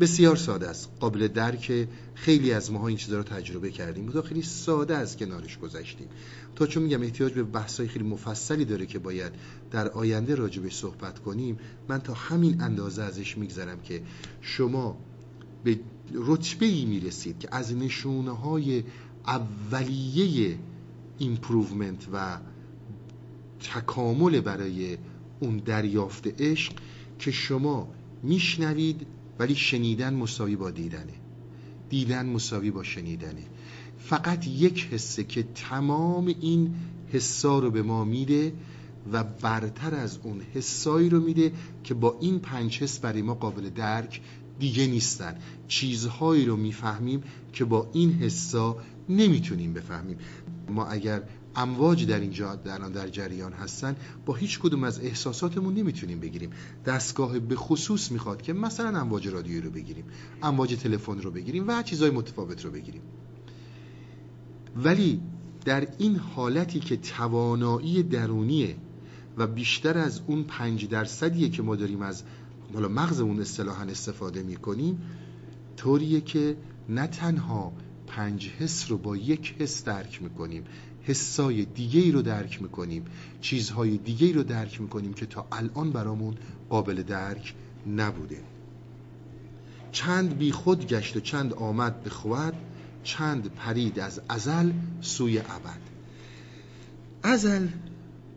[0.00, 0.90] بسیار ساده است.
[1.00, 4.06] قابل درک خیلی از ماها این چیزا رو تجربه کردیم.
[4.06, 6.08] بودا خیلی ساده از کنارش گذشتیم.
[6.56, 9.32] تا چون میگم احتیاج به بحثای خیلی مفصلی داره که باید
[9.70, 14.02] در آینده راجبش صحبت کنیم من تا همین اندازه ازش میگذرم که
[14.40, 14.96] شما
[15.64, 15.80] به
[16.14, 18.84] رتبه ای می‌رسید که از نشونه های
[19.26, 20.58] اولیه
[21.18, 22.38] improvement و
[23.74, 24.98] تکامل برای
[25.40, 26.72] اون دریافت عشق
[27.18, 27.88] که شما
[28.22, 29.06] میشنوید
[29.40, 31.12] ولی شنیدن مساوی با دیدنه.
[31.88, 33.42] دیدن مساوی با شنیدنه.
[33.98, 36.74] فقط یک حسه که تمام این
[37.12, 38.52] حسا رو به ما میده
[39.12, 41.52] و برتر از اون حسایی رو میده
[41.84, 44.20] که با این پنج حس برای ما قابل درک
[44.58, 45.36] دیگه نیستن.
[45.68, 47.22] چیزهایی رو می‌فهمیم
[47.52, 48.76] که با این حسا
[49.08, 50.18] نمی‌تونیم بفهمیم.
[50.68, 51.22] ما اگر
[51.56, 53.96] امواج در اینجا در در جریان هستن
[54.26, 56.50] با هیچ کدوم از احساساتمون نمی‌تونیم بگیریم.
[56.86, 60.04] دستگاه به خصوص می‌خواد که مثلا امواج رادیویی رو بگیریم
[60.42, 63.02] امواج تلفن رو بگیریم و چیزهای متفاوت رو بگیریم.
[64.76, 65.20] ولی
[65.64, 68.76] در این حالتی که توانایی درونیه
[69.36, 72.22] و بیشتر از اون پنج درصدیه که ما داریم از
[72.74, 75.02] حالا مغزمون اصطلاحا استفاده می‌کنیم
[75.76, 76.56] طوریه که
[76.88, 77.72] نه تنها
[78.06, 80.64] پنج حس رو با یک حس درک می‌کنیم
[81.02, 83.04] حسای دیگه ای رو درک می‌کنیم
[83.40, 86.34] چیزهای دیگه ای رو درک می‌کنیم که تا الان برامون
[86.68, 87.54] قابل درک
[87.96, 88.42] نبوده.
[89.92, 92.54] چند بی خود گشت و چند آمد به خود
[93.02, 95.80] چند پرید از ازل سوی ابد.
[97.22, 97.66] ازل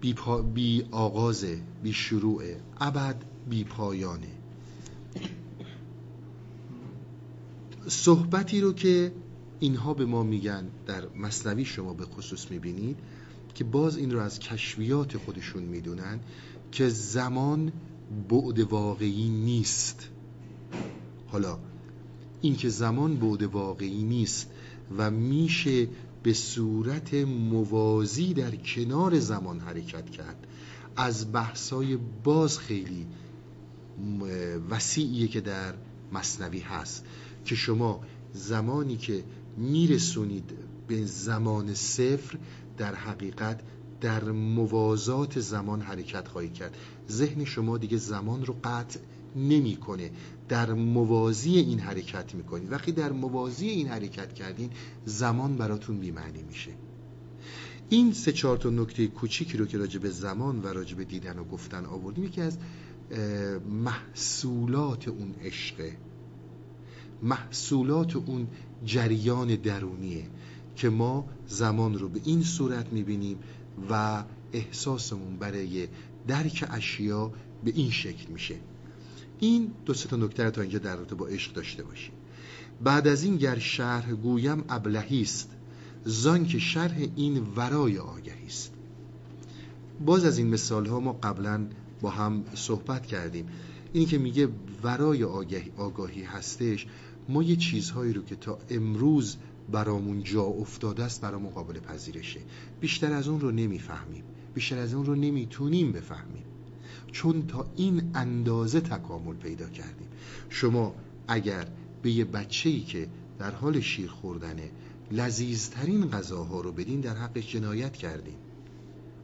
[0.01, 3.16] بی, پا بی آغازه بی شروعه ابد
[3.49, 4.28] بی پایانه.
[7.88, 9.11] صحبتی رو که
[9.64, 12.97] اینها به ما میگن در مصنوی شما به خصوص می‌بینید
[13.55, 16.20] که باز این رو از کشفیات خودشون می‌دونن
[16.72, 17.72] که زمان
[18.30, 20.09] بعد واقعی نیست.
[21.28, 21.59] حالا
[22.41, 24.49] اینکه زمان بعد واقعی نیست
[24.97, 25.88] و میشه
[26.24, 30.47] به صورت موازی در کنار زمان حرکت کرد
[30.95, 33.07] از بحثای باز خیلی
[34.70, 35.74] وسیعیه که در
[36.14, 37.05] مصنوی هست
[37.45, 38.01] که شما
[38.34, 39.24] زمانی که
[39.58, 40.51] میرسونید
[40.88, 42.38] به زمان صفر
[42.78, 43.62] در حقیقت
[44.01, 46.78] در موازات زمان حرکت خواهید کرد.
[47.10, 48.99] ذهن شما دیگه زمان رو قطع
[49.36, 50.12] نمی‌کنه.
[50.49, 52.72] در موازی این حرکت می‌کنید.
[52.72, 54.70] وقتی در موازی این حرکت کردین
[55.06, 56.72] زمان براتون بیمعنی میشه.
[57.89, 61.39] این سه چهار تا نکته کوچیکی رو که راجع به زمان و راجع به دیدن
[61.39, 62.58] و گفتن آوردیم یکی از
[63.70, 65.97] محصولات اون عشقه.
[67.24, 68.47] محصولات اون
[68.86, 70.25] جریان درونیه
[70.75, 73.38] که ما زمان رو به این صورت می‌بینیم
[73.89, 74.23] و
[74.53, 75.88] احساسمون برای
[76.27, 77.31] درک اشیا
[77.63, 78.55] به این شکل میشه.
[79.39, 82.13] این دو تا نکته تا اینجا در رابطه با عشق داشته باشیم.
[82.84, 85.49] بعد از این گر شرح گویم ابلهی است
[86.05, 88.73] زان که شرح این ورای آگهی است.
[90.05, 91.67] باز از این مثال ها ما قبلا
[92.01, 93.47] با هم صحبت کردیم.
[93.93, 94.49] این که میگه
[94.84, 95.23] ورای
[95.77, 96.88] آگاهی هستش
[97.30, 99.38] ما یه چیزهایی رو که تا امروز
[99.71, 102.39] برامون جا افتاده است برامون قابل پذیرشه.
[102.82, 104.24] بیشتر از اون رو نمی‌فهمیم.
[104.53, 106.43] بیشتر از اون رو نمی‌تونیم بفهمیم.
[107.11, 110.07] چون تا این اندازه تکامل پیدا کردیم.
[110.49, 110.95] شما
[111.28, 111.67] اگر
[112.01, 113.07] به یه بچه ای که
[113.39, 114.69] در حال شیر خوردنه
[115.11, 118.36] لذیذترین غذاها رو بدین در حقش جنایت کردین.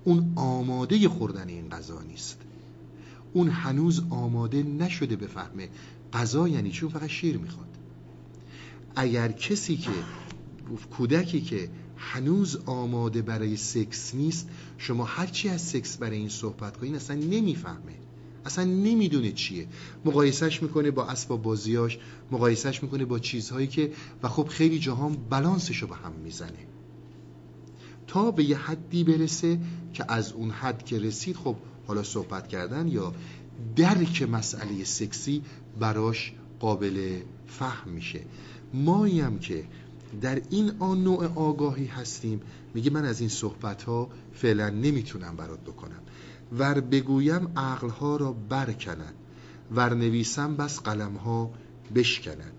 [0.04, 2.38] اون آماده خوردن این غذا نیست.
[3.34, 5.70] اون هنوز آماده نشده بفهمه
[6.14, 7.69] غذا یعنی چون فقط شیر می‌خواد.
[8.96, 9.92] اگر کسی که
[10.92, 16.96] کودکی که هنوز آماده برای سکس نیست شما هرچی از سکس برای این صحبت کنین
[16.96, 17.96] اصلا نمی‌فهمه.
[18.46, 19.68] اصلا نمی‌دونه چیه.
[20.06, 21.98] مقایسش می‌کنه با اسباب بازیاش
[22.32, 23.92] مقایسش می‌کنه با چیزهایی که
[24.24, 26.68] و خب خیلی جاها بلانسش رو به هم می‌زنه.
[28.08, 29.60] تا به یه حدی برسه
[29.94, 31.56] که از اون حد که رسید خب
[31.88, 33.14] حالا صحبت کردن یا
[33.76, 35.42] درک مسئله سکسی
[35.80, 38.22] براش قابل فهم میشه.
[38.74, 39.64] مایی هم که
[40.22, 42.42] در این آن نوع آگاهی هستیم.
[42.74, 46.00] میگه من از این صحبت ها فعلا نمی‌تونم برات بکنم.
[46.58, 49.14] ور بگویم عقلها را برکند
[49.72, 51.52] ور نویسم بس قلمها
[51.96, 52.54] بشکند.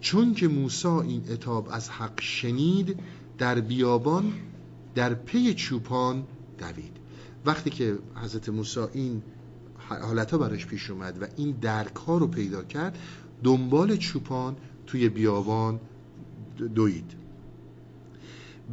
[0.00, 3.00] چون که موسا این اتاب از حق شنید
[3.38, 4.32] در بیابان
[4.94, 6.24] در پی چوپان
[6.58, 6.96] دوید.
[7.46, 9.22] وقتی که حضرت موسی این
[9.88, 12.98] حالت ها براش پیش اومد و این درک ها رو پیدا کرد
[13.44, 14.56] دنبال چوپان
[14.88, 15.80] توی بیابان
[16.74, 17.12] دوید.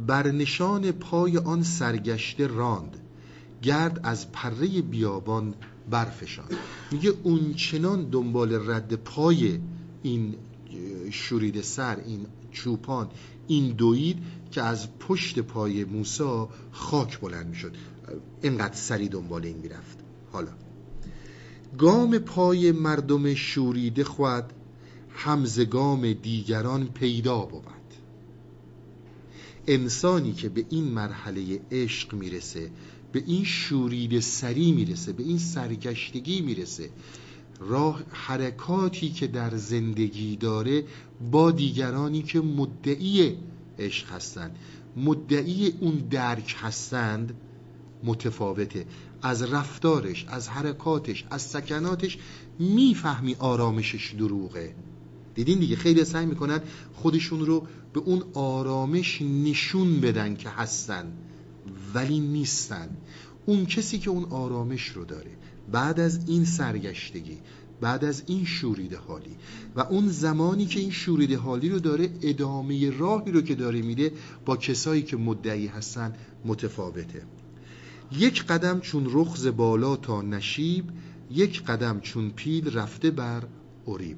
[0.06, 2.96] بر نشان پای آن سرگشته راند.
[3.62, 5.54] گرد از پره بیابان
[5.90, 6.46] برفشان
[6.90, 9.60] میگه اون چنان دنبال رد پای
[10.02, 10.34] این
[11.10, 13.08] شورید سر این چوپان
[13.48, 14.18] این دوید
[14.50, 17.74] که از پشت پای موسا خاک بلند می‌شد.
[18.42, 19.98] اینقدر سری دنبال این می‌رفت.
[20.32, 20.50] حالا
[21.78, 24.44] گام پای مردم شوریده خود
[25.16, 27.62] همزگام دیگران پیدا بود.
[29.66, 32.70] انسانی که به این مرحله عشق می‌رسه
[33.12, 36.90] به این شورید سری می‌رسه به این سرگشتگی می‌رسه
[37.60, 40.84] راه حرکاتی که در زندگی داره
[41.30, 43.36] با دیگرانی که مدعی
[43.78, 44.56] عشق هستند.
[44.96, 47.34] مدعی اون درک هستند
[48.04, 48.86] متفاوته.
[49.22, 52.18] از رفتارش از حرکاتش از سکناتش
[52.58, 54.74] می‌فهمی آرامشش دروغه.
[55.36, 56.60] دیدین دیگه خیلی سعی می‌کنن
[56.94, 61.12] خودشون رو به اون آرامش نشون بدن که هستن
[61.94, 62.88] ولی نیستن.
[63.46, 65.30] اون کسی که اون آرامش رو داره
[65.72, 67.38] بعد از این سرگشتگی
[67.80, 69.36] بعد از این شوریده حالی
[69.76, 74.12] و اون زمانی که این شوریده حالی رو داره ادامه راهی رو که داره میده
[74.44, 76.14] با کسایی که مدعی هستن
[76.44, 77.22] متفاوته.
[78.12, 80.84] یک قدم چون رخز بالا تا نشیب
[81.30, 83.42] یک قدم چون پیل رفته بر
[83.84, 84.16] اوریب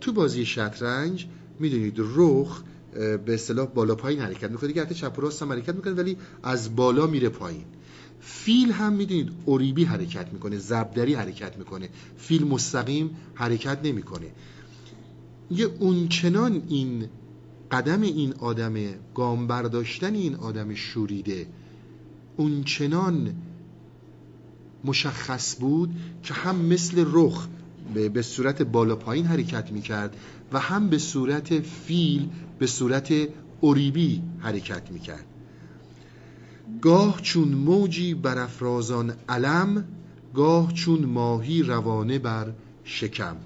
[0.00, 1.26] تو بازی شطرنج
[1.58, 2.62] می‌دونید رخ
[2.94, 4.68] به اصطلاح بالا پایین حرکت می‌کنه.
[4.68, 7.64] دیگه حتی چپ و راست هم حرکت می‌کنه ولی از بالا میره پایین.
[8.20, 11.88] فیل هم می‌دونید اوریبی حرکت می‌کنه زبدری حرکت می‌کنه.
[12.16, 14.26] فیل مستقیم حرکت نمی‌کنه.
[15.50, 17.08] یه اونچنان این
[17.70, 18.74] قدم این آدم
[19.14, 21.46] گام برداشتن این آدم شوریده
[22.36, 23.34] اونچنان
[24.84, 25.90] مشخص بود
[26.22, 27.48] که هم مثل رخ
[28.14, 30.16] به صورت بالا پایین حرکت می‌کرد
[30.52, 32.28] و هم به صورت فیل
[32.58, 33.14] به صورت
[33.60, 35.24] اوریبی حرکت می‌کرد.
[36.82, 39.84] گاه چون موجی بر افرازان علم
[40.34, 42.52] گاه چون ماهی روانه بر
[42.84, 43.36] شکم.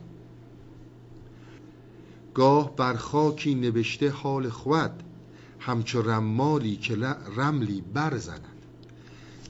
[2.35, 5.03] گاه بر خاکی نوشته حال خود
[5.61, 6.97] همچو رمالی که
[7.37, 8.45] رملی برزند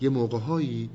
[0.00, 0.90] یه موقعهایی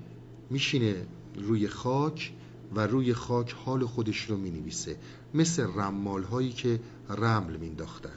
[0.50, 0.96] میشینه
[1.36, 2.34] روی خاک
[2.76, 4.97] و روی خاک حال خودش رو می نویسه
[5.34, 8.15] مثل رمال هایی که رمل مینداختن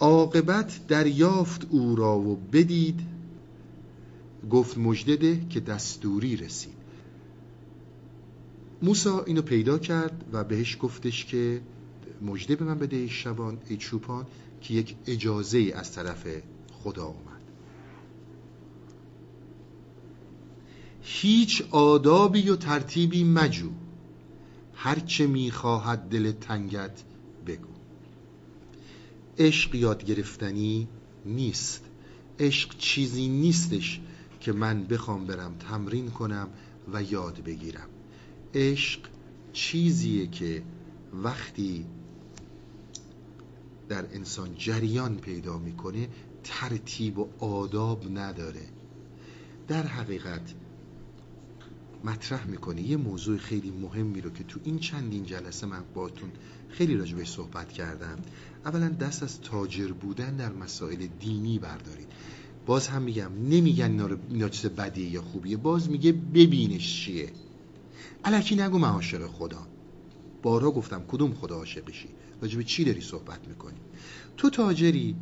[0.00, 3.00] عاقبت دریافت او را و بدید.
[4.50, 6.80] گفت مجدده که دستوری رسید.
[8.82, 11.60] موسا اینو پیدا کرد و بهش گفتش که
[12.22, 14.26] مجده به من بده ای شبان ای چوپان
[14.60, 16.26] که یک اجازه از طرف
[16.72, 17.29] خدا اومد
[21.02, 23.70] هیچ آدابی و ترتیبی مجو.
[24.74, 27.02] هرچه می‌خواهد دل تنگت
[27.46, 27.68] بگو.
[29.38, 30.88] عشق یاد گرفتنی
[31.26, 31.84] نیست.
[32.38, 34.00] عشق چیزی نیستش
[34.40, 36.48] که من بخوام برم تمرین کنم
[36.92, 37.88] و یاد بگیرم.
[38.54, 39.00] عشق
[39.52, 40.62] چیزیه که
[41.22, 41.84] وقتی
[43.88, 46.08] در انسان جریان پیدا می‌کنه
[46.44, 48.68] ترتیب و آداب نداره.
[49.68, 50.54] در حقیقت
[52.04, 56.30] مطرح می‌کنه یه موضوع خیلی مهمی رو که تو این چندین جلسه من باتون
[56.68, 58.18] خیلی راجبش صحبت کردم.
[58.64, 62.08] اولا دست از تاجر بودن در مسائل دینی بردارید
[62.66, 65.56] باز هم میگم نمیگن اینا چیز بدیه یا خوبیه.
[65.56, 67.32] باز میگه ببینش چیه.
[68.24, 69.66] الکی نگو من عاشق خدا.
[70.42, 72.08] بارها گفتم کدوم خدا عاشقشی؟
[72.42, 73.78] راجب چی داری صحبت می‌کنی؟
[74.36, 75.16] تو تاجری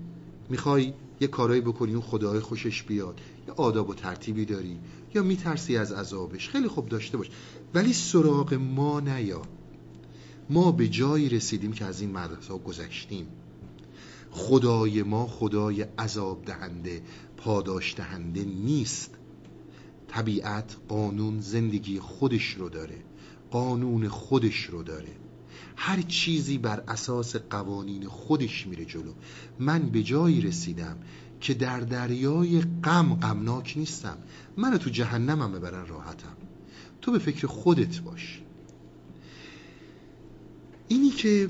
[0.51, 3.20] می‌خوای یه کارایی بکنی اون خدای خوشش بیاد.
[3.49, 4.80] یا آداب و ترتیبی داری.
[5.14, 6.49] یا میترسی از عذابش.
[6.49, 7.30] خیلی خوب داشته باش.
[7.74, 9.42] ولی سراغ ما نیا.
[10.51, 13.26] ما به جایی رسیدیم که از این مدرسه گذشتیم.
[14.30, 17.03] خدای ما خدای عذاب دهنده
[17.36, 19.11] پاداش دهنده نیست.
[20.09, 22.99] طبیعت قانون زندگی خودش رو داره.
[23.51, 25.27] قانون خودش رو داره.
[25.80, 29.12] هر چیزی بر اساس قوانین خودش میره جلو.
[29.58, 30.96] من به جایی رسیدم
[31.40, 34.18] که در دریای غم غمناک نیستم.
[34.56, 36.36] منو تو جهنمم ببرن راحتم.
[37.02, 38.42] تو به فکر خودت باش.
[40.88, 41.48] اینی که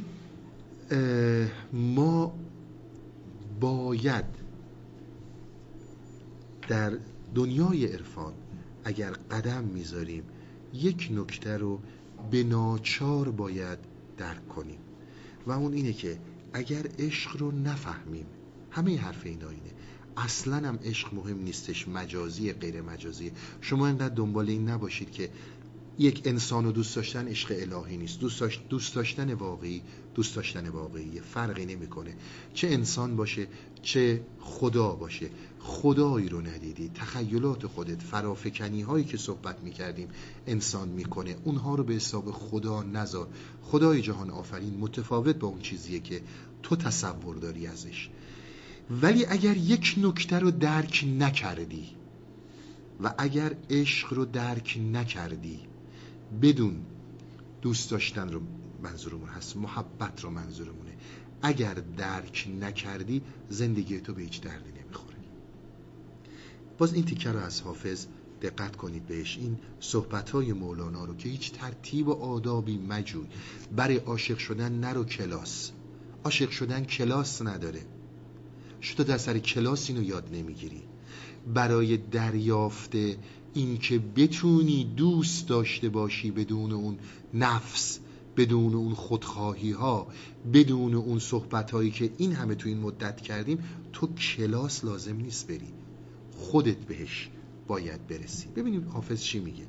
[1.72, 2.34] ما
[3.60, 4.24] باید
[6.68, 6.98] در
[7.34, 8.32] دنیای عرفان
[8.84, 10.22] اگر قدم می‌ذاریم
[10.74, 11.80] یک نکته رو
[12.30, 13.78] به ناچار باید
[14.18, 14.78] درک کنیم.
[15.46, 16.18] و اون اینه که
[16.52, 18.26] اگر عشق رو نفهمیم
[18.70, 19.70] همه حرف اینا اینه.
[20.16, 25.30] اصلا هم عشق مهم نیستش مجازی غیر مجازی شما اینقدر دنبال این نباشید که
[25.98, 28.20] یک انسان رو دوست داشتن عشق الهی نیست.
[28.68, 29.82] دوست, داشتن واقعی
[30.14, 32.14] دوست داشتن واقعی فرقی نمی‌کنه.
[32.54, 33.46] چه انسان باشه
[33.82, 35.30] چه خدا باشه.
[35.60, 36.90] خدایی رو ندیدی.
[36.94, 40.08] تخیلات خودت فرافکنی هایی که صحبت می‌کردیم
[40.46, 41.36] انسان می‌کنه.
[41.44, 43.28] اونها رو به حساب خدا نذار.
[43.62, 46.22] خدای جهان آفرین متفاوت با اون چیزیه که
[46.62, 48.10] تو تصور داری ازش.
[48.90, 51.88] ولی اگر یک نکته رو درک نکردی
[53.02, 55.60] و اگر عشق رو درک نکردی
[56.42, 56.76] بدون
[57.62, 58.40] دوست داشتن رو
[58.82, 60.92] منظورمون هست محبت رو منظورمونه.
[61.42, 64.77] اگر درک نکردی زندگی تو به هیچ دردی
[66.78, 68.06] باز این تیکه رو از حافظ
[68.42, 69.38] دقت کنید بهش.
[69.38, 73.26] این صحبت های مولانا رو که هیچ ترتیب و آدابی مجوی
[73.76, 75.70] برای عاشق شدن نرو کلاس.
[76.24, 77.80] عاشق شدن کلاس نداره.
[78.82, 80.82] شده در سر کلاس اینو یاد نمی‌گیری.
[81.54, 82.94] برای دریافت
[83.54, 86.98] اینکه بتونی دوست داشته باشی بدون اون
[87.34, 87.98] نفس
[88.36, 90.06] بدون اون خودخواهی ها
[90.52, 95.46] بدون اون صحبت هایی که این همه تو این مدت کردیم تو کلاس لازم نیست
[95.46, 95.72] بری.
[96.38, 97.30] خودت بهش
[97.66, 98.48] باید برسی.
[98.48, 99.64] ببینیم حافظ چی میگه.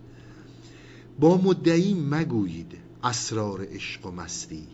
[1.20, 4.68] با مدعی مگویید اسرار عشق و مستی.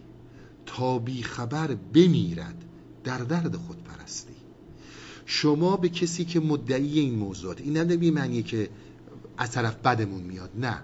[0.66, 2.66] تا بی خبر بمیرد
[3.04, 4.34] در درد خود پرستی.
[5.26, 8.70] شما به کسی که مدعی این موضوعات این نداری معنیه که
[9.38, 10.82] از طرف بدمون میاد نه.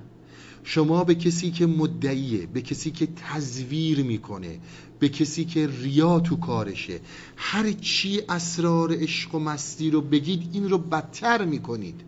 [0.64, 4.59] شما به کسی که مدعیه به کسی که تزویر می‌کنه
[4.99, 6.99] به کسی که ریا تو کارشه
[7.36, 12.01] هر چی اسرار عشق و مستی رو بگید این رو بدتر می‌کنید.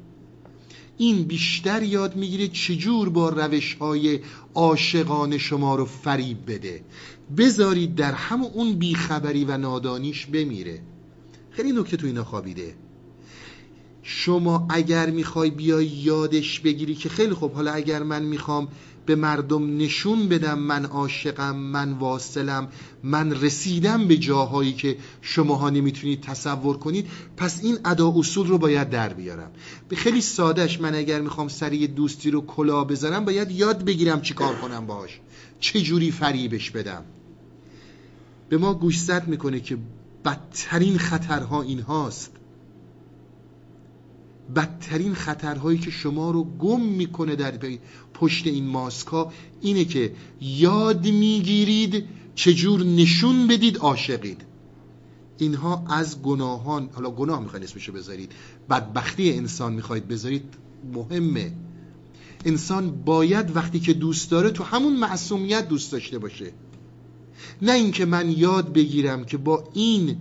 [0.97, 4.19] این بیشتر یاد می‌گیره چجور با روش های
[4.53, 6.83] عاشقان شما رو فریب بده.
[7.37, 10.81] بذارید در همون اون بیخبری و نادانیش بمیره.
[11.51, 12.75] خیلی نکته تو اینا خوابیده.
[14.03, 18.67] شما اگر می‌خوای بیای یادش بگیری که خیلی خوب حالا اگر من می‌خوام
[19.05, 22.67] به مردم نشون بدم من عاشقم من واصلم
[23.03, 28.89] من رسیدم به جاهایی که شماها نمی‌تونید تصور کنید پس این ادا اصول رو باید
[28.89, 29.51] در بیارم.
[29.89, 34.33] به خیلی سادهش من اگر می‌خوام سری دوستی رو کلا بزنم باید یاد بگیرم چی
[34.33, 35.19] کار کنم باش
[35.59, 37.03] چه جوری فریبش بدم.
[38.49, 39.77] به ما گوشزد می‌کنه که
[40.25, 42.31] بدترین خطرها این هاست
[44.55, 47.53] بدترین خطرهایی که شما رو گم می‌کنه در
[48.13, 49.31] پشت این ماسکا
[49.61, 54.41] اینه که یاد می‌گیرید چجور نشون بدید عاشقید.
[55.37, 58.31] اینها از گناهان حالا گناه می‌خواید اسمشو بذارید.
[58.69, 60.43] بدبختی انسان می‌خواید بذارید.
[60.93, 61.51] مهمه.
[62.45, 66.51] انسان باید وقتی که دوست داره تو همون معصومیت دوست داشته باشه.
[67.61, 70.17] نه اینکه من یاد بگیرم که با این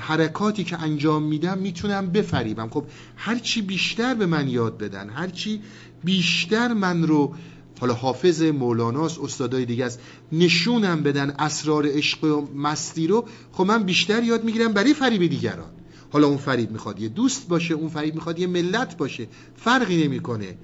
[0.00, 2.68] حرکاتی که انجام میدم می‌تونم بفریبم.
[2.70, 2.84] خب
[3.16, 5.60] هرچی بیشتر به من یاد بدن هرچی
[6.04, 7.34] بیشتر من رو
[7.80, 10.00] حالا حافظ مولاناست استادای دیگه است
[10.32, 15.70] نشونم بدن اسرار عشق و مستی رو خب من بیشتر یاد می‌گیرم برای فریب دیگران.
[16.12, 19.28] حالا اون فریب می‌خواد یه دوست باشه اون فریب می‌خواد یه ملت باشه.
[19.56, 20.56] فرقی نمی‌کنه.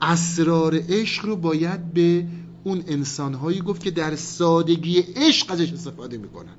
[0.00, 2.26] اسرار عشق رو باید به
[2.64, 6.54] اون انسانهایی گفت که در سادگی عشق ازش استفاده می‌کنن.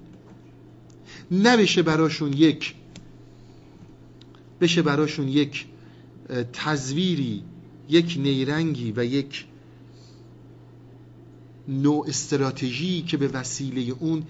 [1.33, 2.75] نبشه براشون یک
[4.61, 5.65] بشه براشون یک
[6.53, 7.43] تزویری
[7.89, 9.45] یک نیرنگی و یک
[11.67, 14.23] نوع استراتژی که به وسیله اون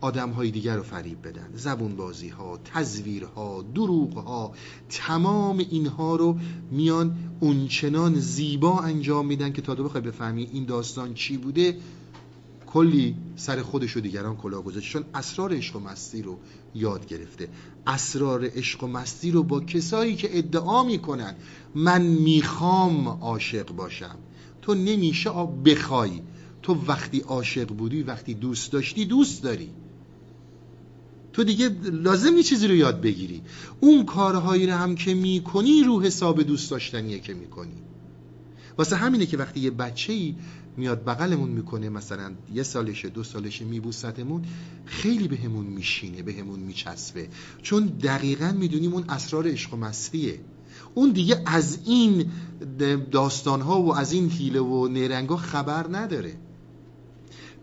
[0.00, 1.48] آدم های دیگر رو فریب بدن.
[1.54, 4.52] زبون بازی ها تزویر ها دروغ ها
[4.88, 6.38] تمام اینها رو
[6.70, 11.76] میان اونچنان زیبا انجام میدن که تا تو بخوای بفهمی این داستان چی بوده
[12.72, 14.92] کلی سر خودش و دیگران کلاه گذاشت.
[14.92, 16.38] چون اسرار عشق و مستی رو
[16.74, 17.48] یاد گرفته.
[17.86, 21.34] اسرار عشق و مستی رو با کسایی که ادعا می‌کنن
[21.74, 24.16] من می‌خوام عاشق باشم.
[24.62, 25.30] تو نمیشه
[25.64, 26.10] بخوای.
[26.62, 29.70] تو وقتی عاشق بودی وقتی دوست داشتی دوست داری.
[31.32, 33.42] تو دیگه لازم یه چیزی رو یاد بگیری.
[33.80, 37.82] اون کارهایی رو هم که می‌کنی رو حساب دوست داشتنیه که می‌کنی.
[38.78, 40.34] واسه همینه که وقتی یه بچه ای
[40.76, 44.44] میاد بغلمون می‌کنه مثلا یه سالشه دو سالشه میبوستمون
[44.84, 47.28] خیلی بهمون به میشینه بهمون به میچسبه.
[47.62, 50.40] چون دقیقا می‌دونیم اون اسرار عشق و مسیحه
[50.94, 52.30] اون دیگه از این
[53.10, 56.34] داستانها و از این حیله و نیرنگا خبر نداره.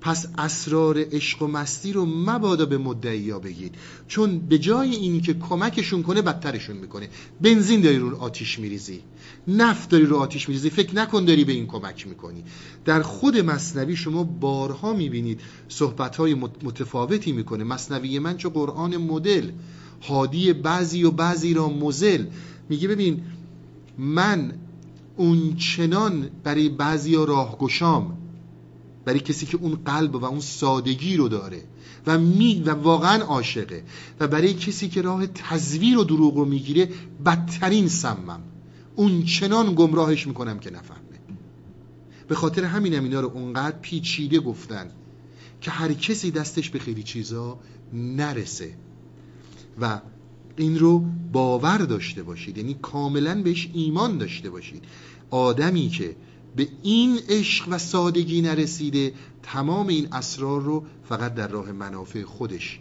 [0.01, 3.75] پس اسرار عشق و مستی رو مبادا به مدعی ها بگید.
[4.07, 7.09] چون به جای اینی که کمکشون کنه بدترشون می‌کنه.
[7.41, 9.01] بنزین داری رو آتیش میریزی.
[9.47, 10.69] نفت داری رو آتیش میریزی.
[10.69, 12.43] فکر نکن داری به این کمک می‌کنی.
[12.85, 17.63] در خود مصنوی شما بارها می‌بینید صحبتهای متفاوتی می‌کنه.
[17.63, 19.51] مصنوی من چه قرآن مدل
[20.01, 22.25] حادی بعضی و بعضی را مزل.
[22.69, 23.21] میگه ببین
[23.97, 24.51] من
[25.17, 28.17] اون چنان برای بعضی راهگشام.
[29.07, 31.63] برای کسی که اون قلب و اون سادگی رو داره
[32.07, 33.83] و, می و واقعا عاشقه
[34.19, 36.89] و برای کسی که راه تزویر و دروغ رو می‌گیره
[37.25, 38.41] بدترین سمم
[38.95, 41.19] اون چنان گمراهش می‌کنم که نفهمه.
[42.27, 44.91] به خاطر همینم اینا رو اونقدر پیچیده گفتن
[45.61, 47.59] که هر کسی دستش به خیلی چیزا
[47.93, 48.73] نرسه.
[49.81, 50.01] و
[50.57, 52.57] این رو باور داشته باشید.
[52.57, 54.83] یعنی کاملا بهش ایمان داشته باشید.
[55.29, 56.15] آدمی که
[56.55, 62.79] به این عشق و سادگی نرسیده تمام این اسرار رو فقط در راه منافع خودش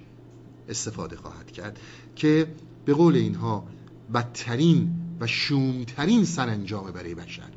[0.68, 1.80] استفاده خواهد کرد
[2.16, 2.46] که
[2.84, 3.66] به قول اینها
[4.14, 4.90] بدترین
[5.20, 7.50] و شومترین سرانجام برای بشر.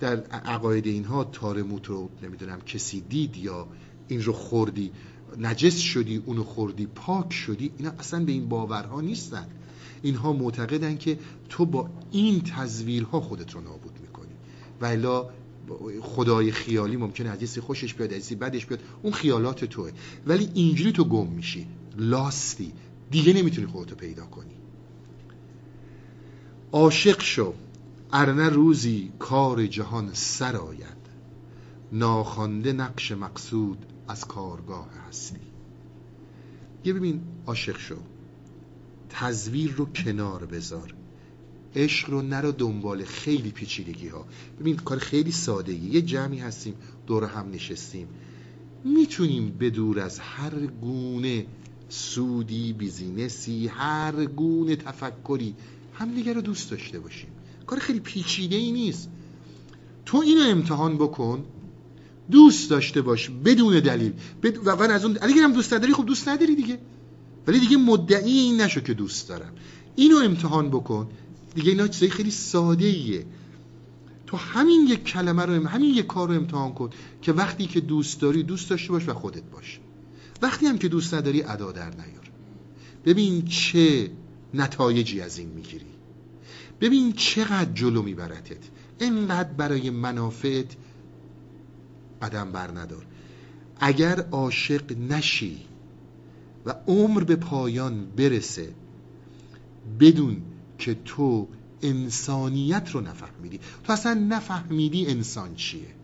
[0.00, 3.66] در عقاید اینها تارموت رو نمی‌دونم کسی دید یا
[4.08, 4.90] این رو خوردی
[5.38, 9.46] نجس شدی اونو خوردی پاک شدی اینا اصلا به این باورها نیستن.
[10.02, 14.32] اینها معتقدن که تو با این تزویرها خودت رو نابود می‌کنی.
[14.80, 15.30] و الا
[16.02, 18.80] خدای خیالی ممکنه از خوشش بیاد از بدش بیاد.
[19.02, 19.90] اون خیالات توه.
[20.26, 21.66] ولی اینجوری تو گم میشی.
[21.96, 22.72] لاستی.
[23.10, 24.54] دیگه نمی‌تونی خودتو پیدا کنی.
[26.72, 27.54] عاشق شو.
[28.12, 31.04] ارنه روزی کار جهان سر آید.
[31.92, 35.40] ناخوانده نقش مقصود از کارگاه هستی.
[36.84, 37.96] یه ببین عاشق شو.
[39.08, 40.94] تزویر رو کنار بذار.
[41.76, 44.26] عشق رو نرو دنبال خیلی پیچیدگی ها
[44.60, 46.74] ببین کار خیلی ساده یه جمعی هستیم
[47.06, 48.08] دور هم نشستیم.
[48.84, 51.46] می‌تونیم بدور از هر گونه
[51.88, 55.54] سودی بیزینسی هر گونه تفکری
[55.94, 57.28] همدیگه رو دوست داشته باشیم.
[57.66, 59.08] کار خیلی پیچیده ای نیست.
[60.06, 61.44] تو اینو امتحان بکن.
[62.30, 64.12] دوست داشته باش بدون دلیل.
[64.42, 64.56] بد...
[64.56, 66.78] واقعا از اون اگه هم دوست نداری؟ خب دوست نداری دیگه.
[67.46, 69.52] ولی دیگه مدعی این نشو که دوست دارم.
[69.96, 71.08] اینو امتحان بکن.
[71.54, 73.26] دیگه اینا چیزای خیلی ساده ایه
[74.26, 76.90] تو همین یک کلمه رو همین یک کار رو امتحان کن
[77.22, 79.80] که وقتی که دوست داری دوست داشته باش و خودت باش.
[80.42, 82.30] وقتی هم که دوست نداری ادا در نیار.
[83.04, 84.10] ببین چه
[84.54, 85.86] نتایجی از این می‌گیری.
[86.80, 88.58] ببین چقدر جلو میبرتت.
[89.00, 90.76] اینقدر برای منافعت
[92.22, 93.06] قدم بر ندار.
[93.80, 95.58] اگر عاشق نشی
[96.66, 98.74] و عمر به پایان برسه
[100.00, 100.42] بدون
[100.84, 101.48] که تو
[101.82, 103.60] انسانیت رو نفهمیدی.
[103.84, 105.94] تو اصلا نفهمیدی انسان چیه.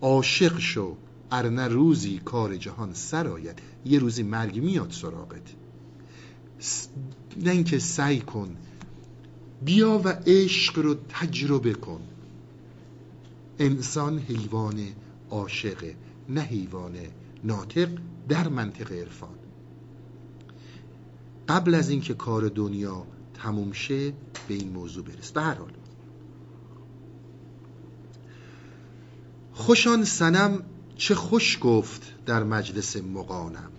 [0.00, 0.96] عاشق شو
[1.30, 3.58] ارنه روزی کار جهان سر آید.
[3.84, 5.54] یه روزی مرگ میاد سراغت.
[7.36, 8.56] نه اینکه سعی کن.
[9.64, 12.00] بیا و عشق رو تجربه کن.
[13.58, 14.80] انسان حیوان
[15.30, 15.96] عاشقه
[16.28, 16.96] نه حیوان
[17.44, 17.88] ناطق
[18.28, 19.34] در منطق عرفان.
[21.48, 23.06] قبل از اینکه کار دنیا
[23.42, 24.12] تموم شه
[24.48, 25.72] به این موضوع برس به هر حال.
[29.52, 30.62] خوشان سنم
[30.96, 33.70] چه خوش گفت در مجلس مقانم.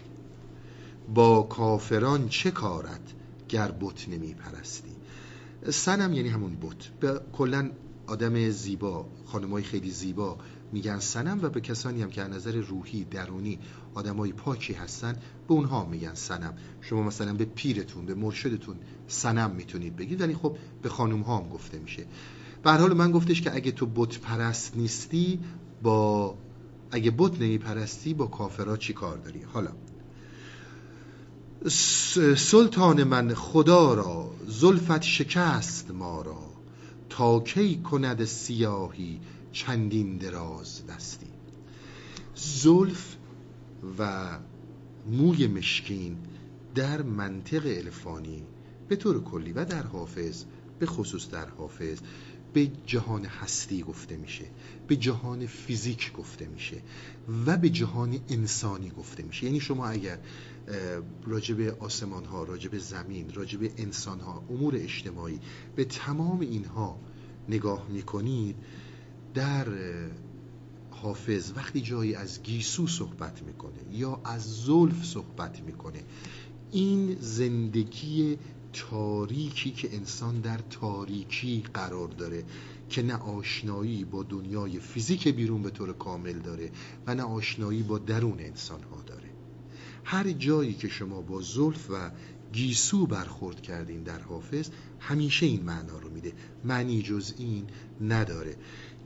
[1.14, 3.14] با کافران چه کارت
[3.50, 4.92] گر بت نمی پرستی
[5.72, 7.00] سنم یعنی همون بت.
[7.00, 7.72] به کلا
[8.08, 10.38] آدم زیبا خانمای خیلی زیبا
[10.72, 13.60] میگن سنم و به کسانی هم که از نظر روحی درونی
[13.94, 15.14] آدمای پاکی هستن
[15.48, 18.76] به اونها میگن سنم شما مثلا به پیرتون به مرشدتون
[19.08, 20.22] سنم می‌تونید بگید.
[20.22, 22.06] ولی خب به خانم ها هم گفته میشه.
[22.64, 25.40] به حال من گفتش که اگه تو بت پرست نیستی
[25.84, 26.36] با
[26.92, 29.72] اگه بت نمی پرستی با کافرا چی کار داری؟ حالا.
[32.36, 36.44] سلطان من خدا را زلفت شکست ما را.
[37.10, 39.20] تا کی کند سیاهی
[39.52, 41.28] چندین دراز دستی؟
[42.36, 43.16] زلف
[44.00, 44.30] و
[45.12, 46.18] موی مشکین
[46.76, 48.44] در منطق الفانی
[48.88, 50.44] به طور کلی و در حافظ
[50.80, 51.98] به خصوص در حافظ
[52.54, 54.46] به جهان هستی گفته میشه
[54.88, 56.82] به جهان فیزیک گفته میشه
[57.46, 59.46] و به جهان انسانی گفته میشه.
[59.46, 60.20] یعنی شما اگر
[61.26, 65.40] راجب آسمان ها راجب زمین راجب انسان ها امور اجتماعی
[65.76, 67.00] به تمام اینها
[67.50, 68.56] نگاه می‌کنید
[69.34, 69.68] در
[70.92, 76.04] حافظ وقتی جایی از گیسو صحبت می‌کنه یا از زلف صحبت می‌کنه
[76.72, 78.38] این زندگی
[78.74, 82.44] تاریکی که انسان در تاریکی قرار داره
[82.90, 86.72] که نه آشنایی با دنیای فیزیک بیرون به طور کامل داره
[87.08, 89.30] و نه آشنایی با درون انسان ها داره.
[90.04, 92.12] هر جایی که شما با زلف و
[92.54, 94.70] گیسو برخورد کردین در حافظ
[95.00, 96.34] همیشه این معنا رو میده.
[96.64, 97.66] معنی جز این
[98.02, 98.56] نداره.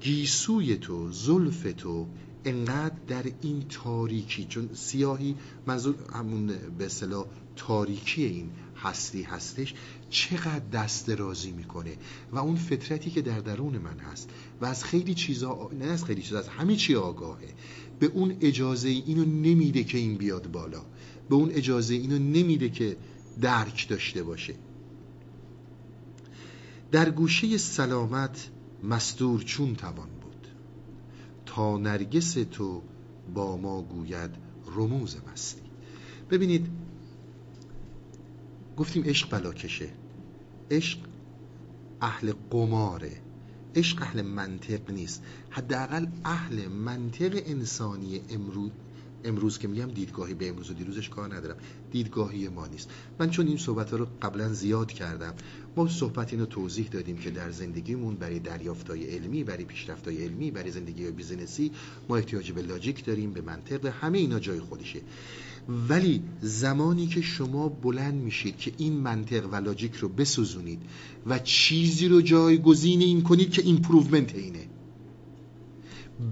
[0.02, 2.08] گیسوی تو زلف تو
[2.46, 5.36] انقدر در این تاریکی چون سیاهی
[5.68, 7.26] منظور همون به اصطلاح
[7.56, 8.50] تاریکی این
[8.88, 9.74] هستی هستش
[10.10, 11.98] چقدر دست درازی می‌کنه.
[12.32, 14.30] و اون فطرتی که در درون من هست
[14.62, 17.54] و از خیلی چیزا نه از خیلی چیزا از همه چی آگاهه.
[18.00, 20.82] به اون اجازه اینو نمیده که این بیاد بالا.
[21.30, 22.98] به اون اجازه اینو نمیده که
[23.42, 24.56] درک داشته باشه.
[26.92, 28.50] در گوشه سلامت
[28.84, 30.48] مستور چون توان بود.
[31.46, 32.82] تا نرگس تو
[33.34, 34.32] با ما گوید
[34.76, 35.62] رموز مستی.
[36.30, 36.68] ببینید
[38.78, 39.90] گفتیم عشق بلاکشه.
[40.72, 41.00] عشق
[42.02, 43.12] اهل قماره.
[43.76, 45.24] عشق اهل منطق نیست.
[45.50, 48.72] حداقل اهل منطق انسانی امروز
[49.24, 51.58] امروز که میگم دیدگاهی به امروز و دیروزش کار ندارم.
[51.92, 52.90] دیدگاهی ما نیست.
[53.20, 55.34] من چون این صحبت ها رو قبلا زیاد کردم
[55.76, 60.72] ما صحبت اینو توضیح دادیم که در زندگیمون برای دریافتای علمی برای پیشرفتای علمی برای
[60.72, 61.72] زندگی business ی
[62.10, 65.02] ما احتیاج به logic داریم به منطق همه اینا جای خودشه.
[65.70, 70.82] ولی زمانی که شما بلند میشید که این منطق و logic رو بسوزونید
[71.26, 74.68] و چیزی رو جایگزین این کنید که improvement اینه.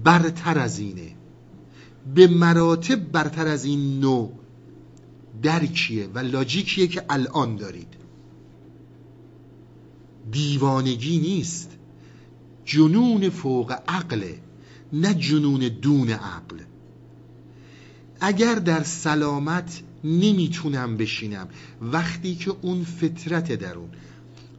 [0.04, 1.14] برتر از اینه.
[2.14, 4.32] به مراتب برتر از این نوع
[5.42, 7.96] درکیه و logic یه که الان دارید.
[10.30, 11.70] دیوانگی نیست.
[12.64, 14.38] جنون فوق عقله
[14.92, 16.56] نه جنون دون عقل.
[18.20, 21.48] اگر در سلامت نمی‌تونم بشینم
[21.82, 23.88] وقتی که اون فطرت درون.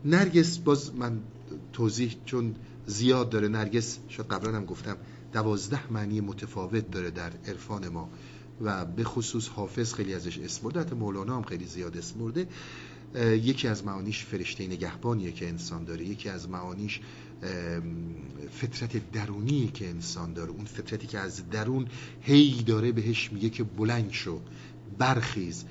[0.06, 1.20] نرگس باز من
[1.74, 2.56] توضیح چون
[2.86, 4.98] زیاد داره نرگس شاید قبلا هم گفتم
[5.34, 8.10] دوازده معنی متفاوت داره در عرفان ما.
[8.62, 12.48] و به خصوص حافظ خیلی ازش اسم برده مولانا هم خیلی زیاد اسم برده.
[13.36, 16.06] یکی از معانیش فرشته نگهبانیه که انسان داره.
[16.06, 17.00] یکی از معانیش
[18.52, 21.88] فطرت درونی که انسان داره اون فطرتی که از درون
[22.22, 24.42] هی داره بهش میگه که بلند شو
[24.98, 25.66] برخیز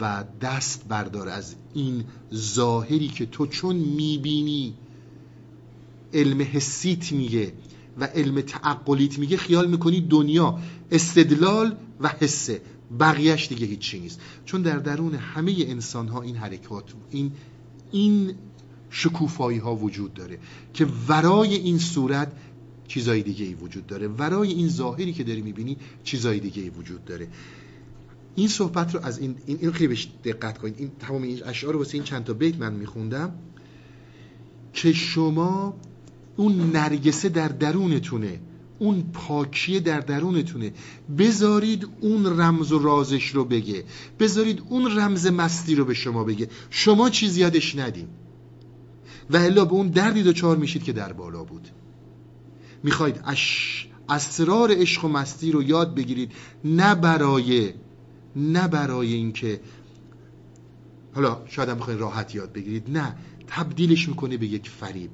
[0.00, 4.74] و دست بردار از این ظاهری که تو چون می‌بینی
[6.12, 7.52] علم حسیت میگه
[7.98, 10.58] و علم تعقلیت میگه خیال می‌کنی دنیا
[10.90, 12.60] استدلال و حسه
[13.00, 14.20] بقیهش دیگه هیچی نیست.
[14.44, 17.32] چون در درون همه انسان ها این حرکات این
[17.90, 18.34] این
[18.90, 20.38] شکوفایی ها وجود داره
[20.74, 22.32] که ورای این صورت
[22.88, 24.08] چیزای دیگه ای وجود داره.
[24.08, 27.28] ورای این ظاهری که داری می‌بینی چیزای دیگه ای وجود داره.
[28.34, 30.74] این صحبت رو از این این خیلی بهش دقت کنید.
[30.78, 33.32] این تمام این اشعار واسه این چند تا بیت من میخوندم
[34.72, 35.74] که شما
[36.36, 38.40] اون نرگسه در درونتونه
[38.78, 40.72] اون پاکیه در درونتونه.
[41.18, 43.84] بذارید اون رمز و رازش رو بگه.
[44.18, 46.48] بذارید اون رمز مستی رو به شما بگه.
[46.70, 48.08] شما چیز یادش ندین.
[49.30, 51.68] و الا به اون دردی دچار میشید که در بالا بود.
[52.82, 53.86] می‌خواید اش...
[54.08, 56.32] اسرار عشق و مستی رو یاد بگیرید.
[56.64, 57.72] نه برای
[58.36, 59.60] نه برای اینکه
[61.14, 62.98] حالا شاید هم بخواید راحت یاد بگیرید.
[62.98, 63.14] نه
[63.46, 65.10] تبدیلش می‌کنه به یک فریب.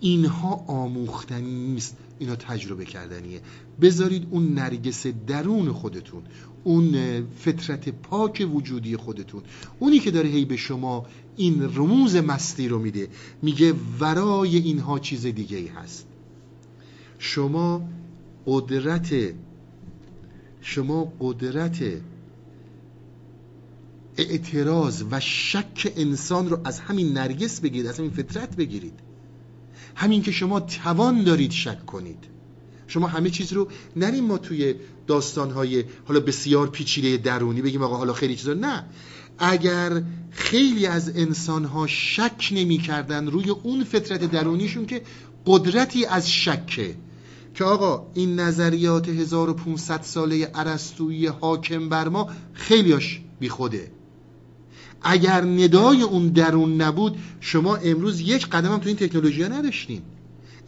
[0.00, 1.96] اینها آموختنی نیست.
[2.20, 3.40] اینا تجربه کردنیه.
[3.80, 6.22] بذارید اون نرگس درون خودتون
[6.64, 6.94] اون
[7.38, 9.42] فطرت پاک وجودی خودتون.
[9.78, 11.06] اونی که داره هی به شما
[11.36, 13.08] این رموز مستی رو میده
[13.42, 16.06] میگه ورای اینها چیز دیگه ای هست.
[17.18, 17.88] شما
[18.46, 19.14] قدرت
[20.60, 21.82] شما قدرت
[24.16, 29.09] اعتراض و شک انسان رو از همین نرگس بگیرید از همین فطرت بگیرید.
[29.94, 32.24] همین که شما توان دارید شک کنید.
[32.86, 34.74] شما همه چیز رو نریم ما توی
[35.06, 38.54] داستانهای حالا بسیار پیچیده درونی بگیم آقا حالا خیلی چیزا.
[38.54, 38.84] نه.
[39.38, 45.02] اگر خیلی از انسانها شک نمی کردن روی اون فطرت درونیشون که
[45.46, 46.94] قدرتی از شکه
[47.54, 53.90] که آقا این نظریات 1500 ساله عرستویی حاکم بر ما خیلیاش بیخوده.
[55.02, 60.02] اگر ندای اون درون نبود شما امروز یک قدم هم تو این تکنولوژی ها نداشتین.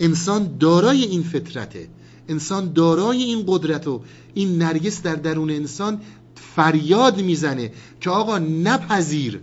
[0.00, 1.88] انسان دارای این فطرته.
[2.28, 4.02] انسان دارای این قدرت و
[4.34, 6.00] این نرگس در درون انسان
[6.34, 9.40] فریاد می‌زنه که آقا نپذیر.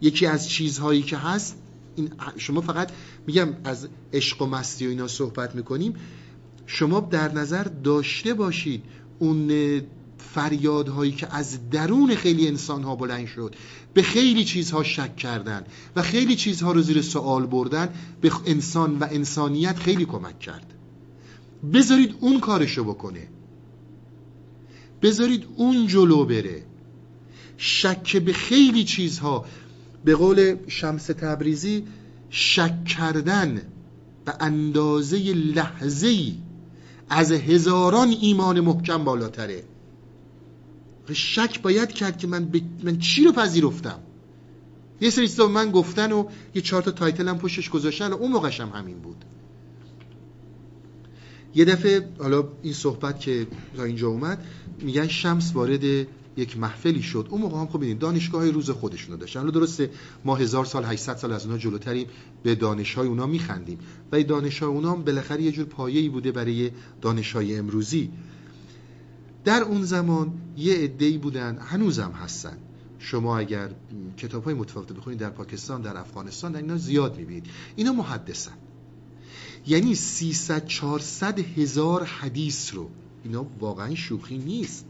[0.00, 1.56] یکی از چیزهایی که هست
[1.96, 2.90] این شما فقط
[3.26, 5.94] میگم از عشق و مستی و اینا صحبت می‌کنیم.
[6.66, 8.82] شما در نظر داشته باشید
[9.18, 9.50] اون
[10.18, 13.54] فریادهایی که از درون خیلی انسان ها بلند شد
[13.94, 15.64] به خیلی چیزها شک کردن
[15.96, 17.88] و خیلی چیزها رو زیر سوال بردن
[18.20, 20.74] به انسان و انسانیت خیلی کمک کرد.
[21.72, 23.28] بذارید اون کارشو بکنه.
[25.02, 26.62] بذارید اون جلو بره.
[27.56, 29.44] شک به خیلی چیزها.
[30.04, 31.84] به قول شمس تبریزی
[32.30, 33.62] شک کردن
[34.24, 36.32] به اندازه لحظه
[37.10, 39.64] از هزاران ایمان محکم بالاتره.
[41.14, 42.60] شک باید کرد که من, ب...
[42.84, 43.98] من چی رو پذیرفتم؟
[45.00, 46.24] یه سری چیزا من گفتن و
[46.54, 48.12] یه چهار تا تایتل هم پشتش گذاشتن.
[48.12, 49.24] و اون موقعش هم همین بود.
[51.54, 54.44] یه دفعه حالا این صحبت که تا اینجا اومد
[54.80, 55.84] میگن شمس وارد
[56.36, 57.26] یک محفلی شد.
[57.30, 59.40] اون موقع هم خب ببینید دانشگاه روز خودشونو داشتن.
[59.40, 59.90] حالا درسته
[60.24, 62.06] ما هزار سال 800 سال از اونها جلوتریم
[62.42, 63.78] به دانشهای اونا میخندیم.
[64.12, 66.70] و این دانشهای اونا هم بالاخره یه جور پایه‌ای بوده برای
[67.00, 68.10] دانشهای امروزی.
[69.44, 72.58] در اون زمان یه عده‌ای بودن هنوزم هستن.
[72.98, 73.70] شما اگر
[74.16, 77.46] کتاب های متفاوت بخونید در پاکستان در افغانستان در اینا زیاد می‌بینید.
[77.76, 78.52] اینا محدثن.
[79.66, 82.90] یعنی 300 400 هزار حدیث رو
[83.24, 84.86] اینا واقعا شوخی نیست.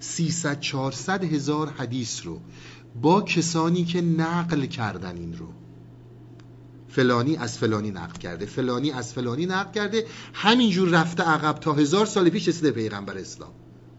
[0.00, 2.40] 300 400 هزار حدیث رو
[3.02, 5.46] با کسانی که نقل کردن این رو.
[6.88, 12.06] فلانی از فلانی نقل کرده فلانی از فلانی نقل کرده همینجور رفته عقب تا هزار
[12.06, 13.52] سال پیش رسیده پیغمبر اسلام.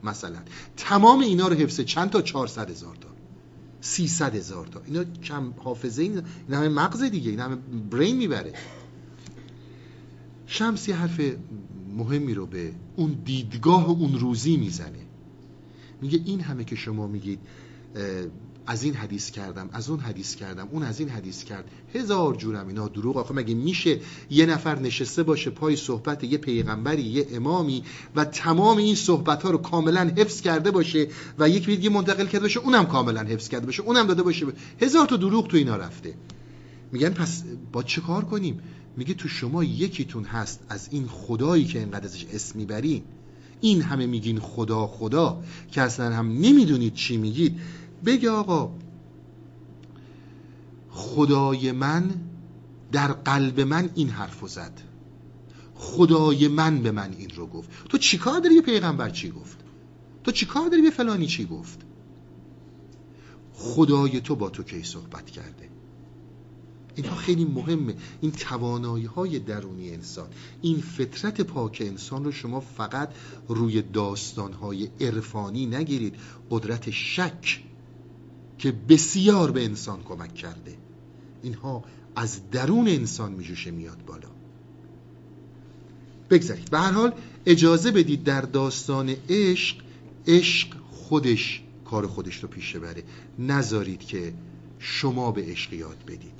[0.03, 0.39] مثلا.
[0.77, 3.09] تمام اینا رو حفظه چند تا؟ 400 هزار تا.
[3.81, 4.81] 300 هزار تا.
[4.85, 7.31] اینا کم حافظه این همه مغز دیگه.
[7.31, 7.55] این همه
[7.91, 8.53] برین می‌بره.
[10.47, 11.21] شمسی حرف
[11.97, 14.99] مهمی رو به اون دیدگاه اون روزی می‌زنه.
[16.01, 17.39] میگه این همه که شما میگید
[18.67, 21.65] از این حدیث کردم از اون حدیث کردم اون از این حدیث کرد.
[21.93, 23.17] هزار جورم اینا دروغ.
[23.17, 23.99] آخه مگه میشه
[24.29, 27.83] یه نفر نشسته باشه پای صحبت یه پیغمبری یه امامی
[28.15, 31.07] و تمام این صحبت ها رو کاملا حفظ کرده باشه
[31.39, 34.45] و یک ویدیو منتقل کرده باشه اونم کاملا حفظ کرده باشه اونم داده باشه.
[34.81, 36.13] هزار تا دروغ تو اینا رفته.
[36.91, 38.59] میگن پس با چه کار کنیم؟
[38.97, 43.03] میگه تو شما یکیتون هست از این خدایی که اینقدر ازش اسم می‌برین.
[43.61, 47.59] این همه میگین خدا خدا که اصلا هم نمی‌دونید چی میگید.
[48.05, 48.71] بگه آقا
[50.89, 52.11] خدای من
[52.91, 54.81] در قلب من این حرف زد.
[55.75, 57.69] خدای من به من این رو گفت.
[57.89, 59.57] تو چیکار داری به پیغمبر چی گفت؟
[60.23, 61.79] تو چیکار داری به فلانی چی گفت؟
[63.53, 65.69] خدای تو با تو کی صحبت کرده؟
[66.95, 67.95] اینها خیلی مهمه.
[68.21, 70.27] این توانایی های درونی انسان
[70.61, 73.09] این فطرت پاک انسان رو شما فقط
[73.47, 76.15] روی داستان های عرفانی نگیرید.
[76.49, 77.63] قدرت شک
[78.63, 80.77] که بسیار به انسان کمک کرده.
[81.41, 81.83] اینها
[82.15, 84.29] از درون انسان میجوشه میاد بالا.
[86.29, 86.71] بگذارید.
[86.71, 87.13] به هر حال
[87.45, 89.77] اجازه بدید در داستان عشق
[90.27, 93.03] عشق خودش کار خودش رو پیش بره
[93.39, 94.33] نذارید که
[94.79, 96.39] شما به عشق یاد بدید.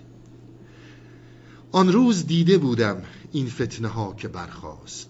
[1.71, 5.09] آن روز دیده بودم این فتنه ها که برخواست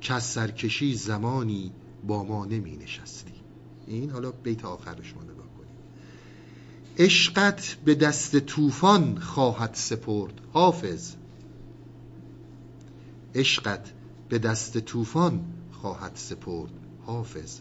[0.00, 1.72] که سرکشی زمانی
[2.06, 3.32] با ما نمی نشستی.
[3.86, 5.33] این حالا بیت آخرش ما نگاه کنیم
[6.98, 10.40] عشقت به دست طوفان خواهد سپرد.
[10.52, 11.12] حافظ.
[13.34, 13.92] عشقت
[14.28, 16.70] به دست طوفان خواهد سپرد.
[17.06, 17.58] حافظ.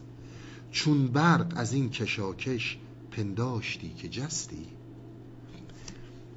[0.72, 2.78] چون برق از این کشاکش
[3.12, 4.66] پنداشتی که جستی.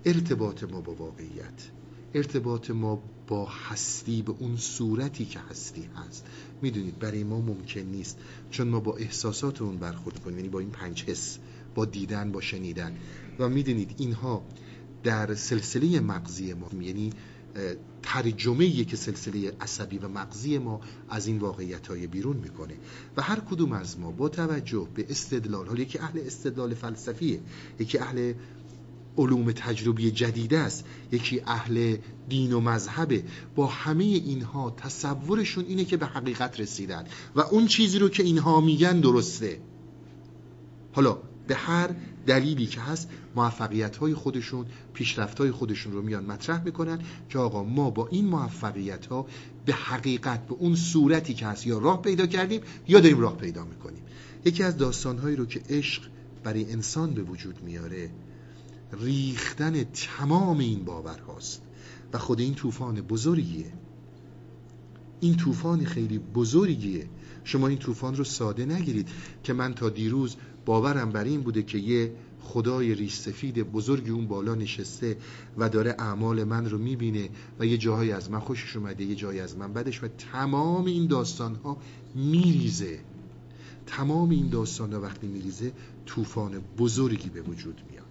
[0.04, 1.68] ارتباط ما با واقعیت.
[2.14, 6.26] ارتباط ما با هستی به اون صورتی که هستی هست.
[6.62, 8.18] می‌دونید برای ما ممکن نیست.
[8.50, 10.36] چون ما با احساسات اون برخورد کنیم.
[10.36, 11.38] یعنی با این پنج حس.
[11.76, 12.96] با دیدن با شنیدن.
[13.38, 14.42] و می‌دونید اینها
[15.02, 17.10] در سلسله مغزی ما یعنی
[18.02, 22.74] ترجمه که سلسله عصبی و مغزی ما از این واقعیت های بیرون می‌کنه.
[23.16, 27.40] و هر کدوم از ما با توجه به استدلال حالا یکی اهل استدلال فلسفیه
[27.78, 28.32] یکی اهل
[29.18, 31.96] علوم تجربی جدیده است یکی اهل
[32.28, 33.24] دین و مذهبه
[33.54, 37.04] با همه اینها تصورشون اینه که به حقیقت رسیدن.
[37.36, 39.60] و اون چیزی رو که اینها میگن درسته.
[40.92, 41.90] حالا به هر
[42.26, 46.98] دلیلی که هست موفقیت های خودشون پیشرفت های خودشون رو میان مطرح می‌کنن
[47.28, 49.26] که آقا ما با این موفقیت ها
[49.66, 53.64] به حقیقت به اون صورتی که هست یا راه پیدا کردیم یا داریم راه پیدا
[53.64, 54.02] می‌کنیم.
[54.44, 56.02] یکی از داستان هایی رو که عشق
[56.44, 58.10] برای انسان به وجود میاره
[58.92, 61.62] ریختن تمام این باور هاست
[62.12, 63.72] و خود این طوفان بزرگیه.
[65.20, 67.08] این طوفان خیلی بزرگیه
[67.46, 69.08] شما این طوفان رو ساده نگیرید
[69.42, 74.26] که من تا دیروز باورم بر این بوده که یه خدای ریش سفید بزرگی اون
[74.26, 75.16] بالا نشسته
[75.58, 77.28] و داره اعمال من رو می‌بینه
[77.58, 81.06] و یه جاهایی از من خوشش اومده یه جایی از من بدش و تمام این
[81.06, 81.76] داستان ها
[82.14, 83.00] میریزه.
[83.86, 85.72] تمام این داستان ها وقتی میریزه
[86.06, 88.06] طوفان بزرگی به وجود میاد.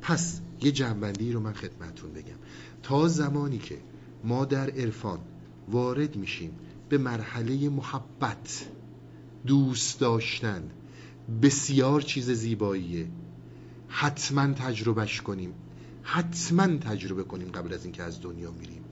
[0.00, 2.38] پس یه جنبندی رو من خدمتون بگم.
[2.82, 3.78] تا زمانی که
[4.24, 5.18] ما در عرفان
[5.68, 6.50] وارد میشیم
[6.88, 8.68] به مرحله محبت
[9.46, 10.70] دوست داشتن.
[11.42, 13.08] بسیار چیز زیباییه.
[13.88, 15.52] حتما تجربهش کنیم.
[16.02, 18.84] حتما تجربه کنیم قبل از اینکه از دنیا میریم.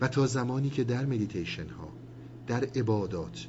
[0.00, 1.88] و تا زمانی که در مدیتیشن ها
[2.46, 3.46] در عبادات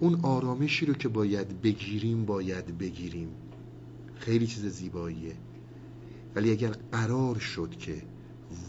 [0.00, 3.28] اون آرامشی رو که باید بگیریم باید بگیریم.
[4.18, 5.36] خیلی چیز زیباییه.
[6.34, 8.02] ولی اگر قرار شد که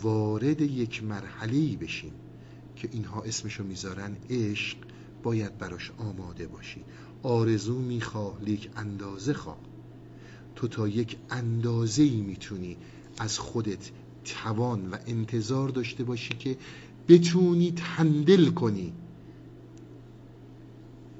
[0.02, 2.11] وارد یک مرحله بشیم
[2.76, 4.77] که اینها اسمشو می‌ذارن عشق
[5.23, 6.84] باید براش آماده باشی.
[7.23, 9.57] آرزو می‌خواه لیک اندازه خواه.
[10.56, 12.77] تو تا یک اندازه ای می‌تونی
[13.19, 13.91] از خودت
[14.23, 16.57] توان و انتظار داشته باشی که
[17.07, 18.94] بتونی تندل کنی.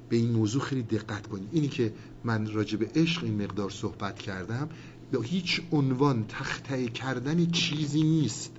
[0.08, 1.48] به این موضوع خیلی دقت کنی.
[1.52, 1.92] اینی که
[2.24, 4.68] من راجع به عشق این مقدار صحبت کردم
[5.10, 8.52] به هیچ عنوان تخته کردن چیزی نیست.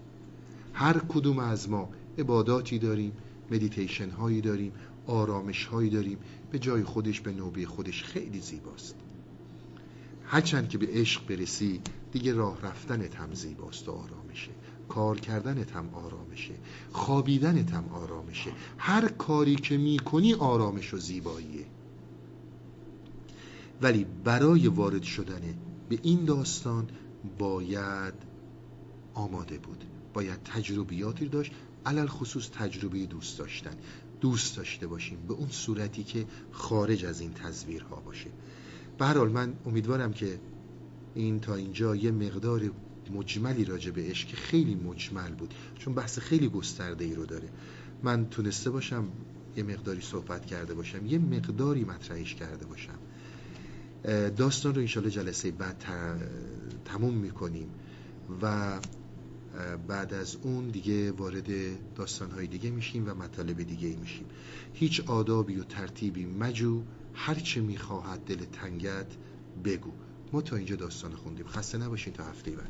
[0.74, 3.11] هر کدوم از ما عباداتی داریم
[3.52, 4.72] مدیتیشن هایی داریم
[5.10, 6.18] آرامش هایی داریم.
[6.52, 8.95] به جای خودش به نوبه خودش خیلی زیباست.
[10.26, 11.81] هرچند که به عشق برسی
[12.11, 14.52] دیگه راه رفتنت هم زیباست و آرامشه.
[14.90, 16.53] کار کردنت هم آرامشه.
[16.91, 18.52] خوابیدنت هم آرامشه.
[18.77, 21.65] هر کاری که می‌کنی آرامش و زیباییه.
[23.81, 25.41] ولی برای وارد شدن
[25.90, 26.88] به این داستان
[27.38, 28.14] باید
[29.14, 29.84] آماده بود.
[30.14, 31.52] باید تجربیاتی داشت
[31.86, 33.76] علل خصوص تجربه دوست داشتن.
[34.22, 38.30] دوست داشته باشیم به اون صورتی که خارج از این تصویرها باشه.
[38.98, 40.40] به هر حال من امیدوارم که
[41.16, 42.72] این تا اینجا یه مقدار
[43.14, 47.50] مجملی راجع به عشق خیلی مجمل بود چون بحث خیلی گسترده ای رو داره.
[48.04, 49.08] من تونسته باشم
[49.56, 53.00] یه مقداری صحبت کرده باشم یه مقداری مطرحش کرده باشم.
[54.38, 55.86] داستان رو انشالله جلسه بعد
[56.86, 57.70] تموم می‌کنیم
[58.41, 58.80] و
[59.88, 61.48] بعد از اون دیگه وارد
[61.96, 64.26] داستانهای دیگه میشیم و مطالب دیگه میشیم.
[64.74, 69.08] هیچ آدابی و ترتیبی مجو هرچه می‌خواهد دل تنگت
[69.66, 69.92] بگو.
[70.34, 71.48] ما تا اینجا داستان خوندیم.
[71.48, 72.70] خسته نباشین تا هفته بعد.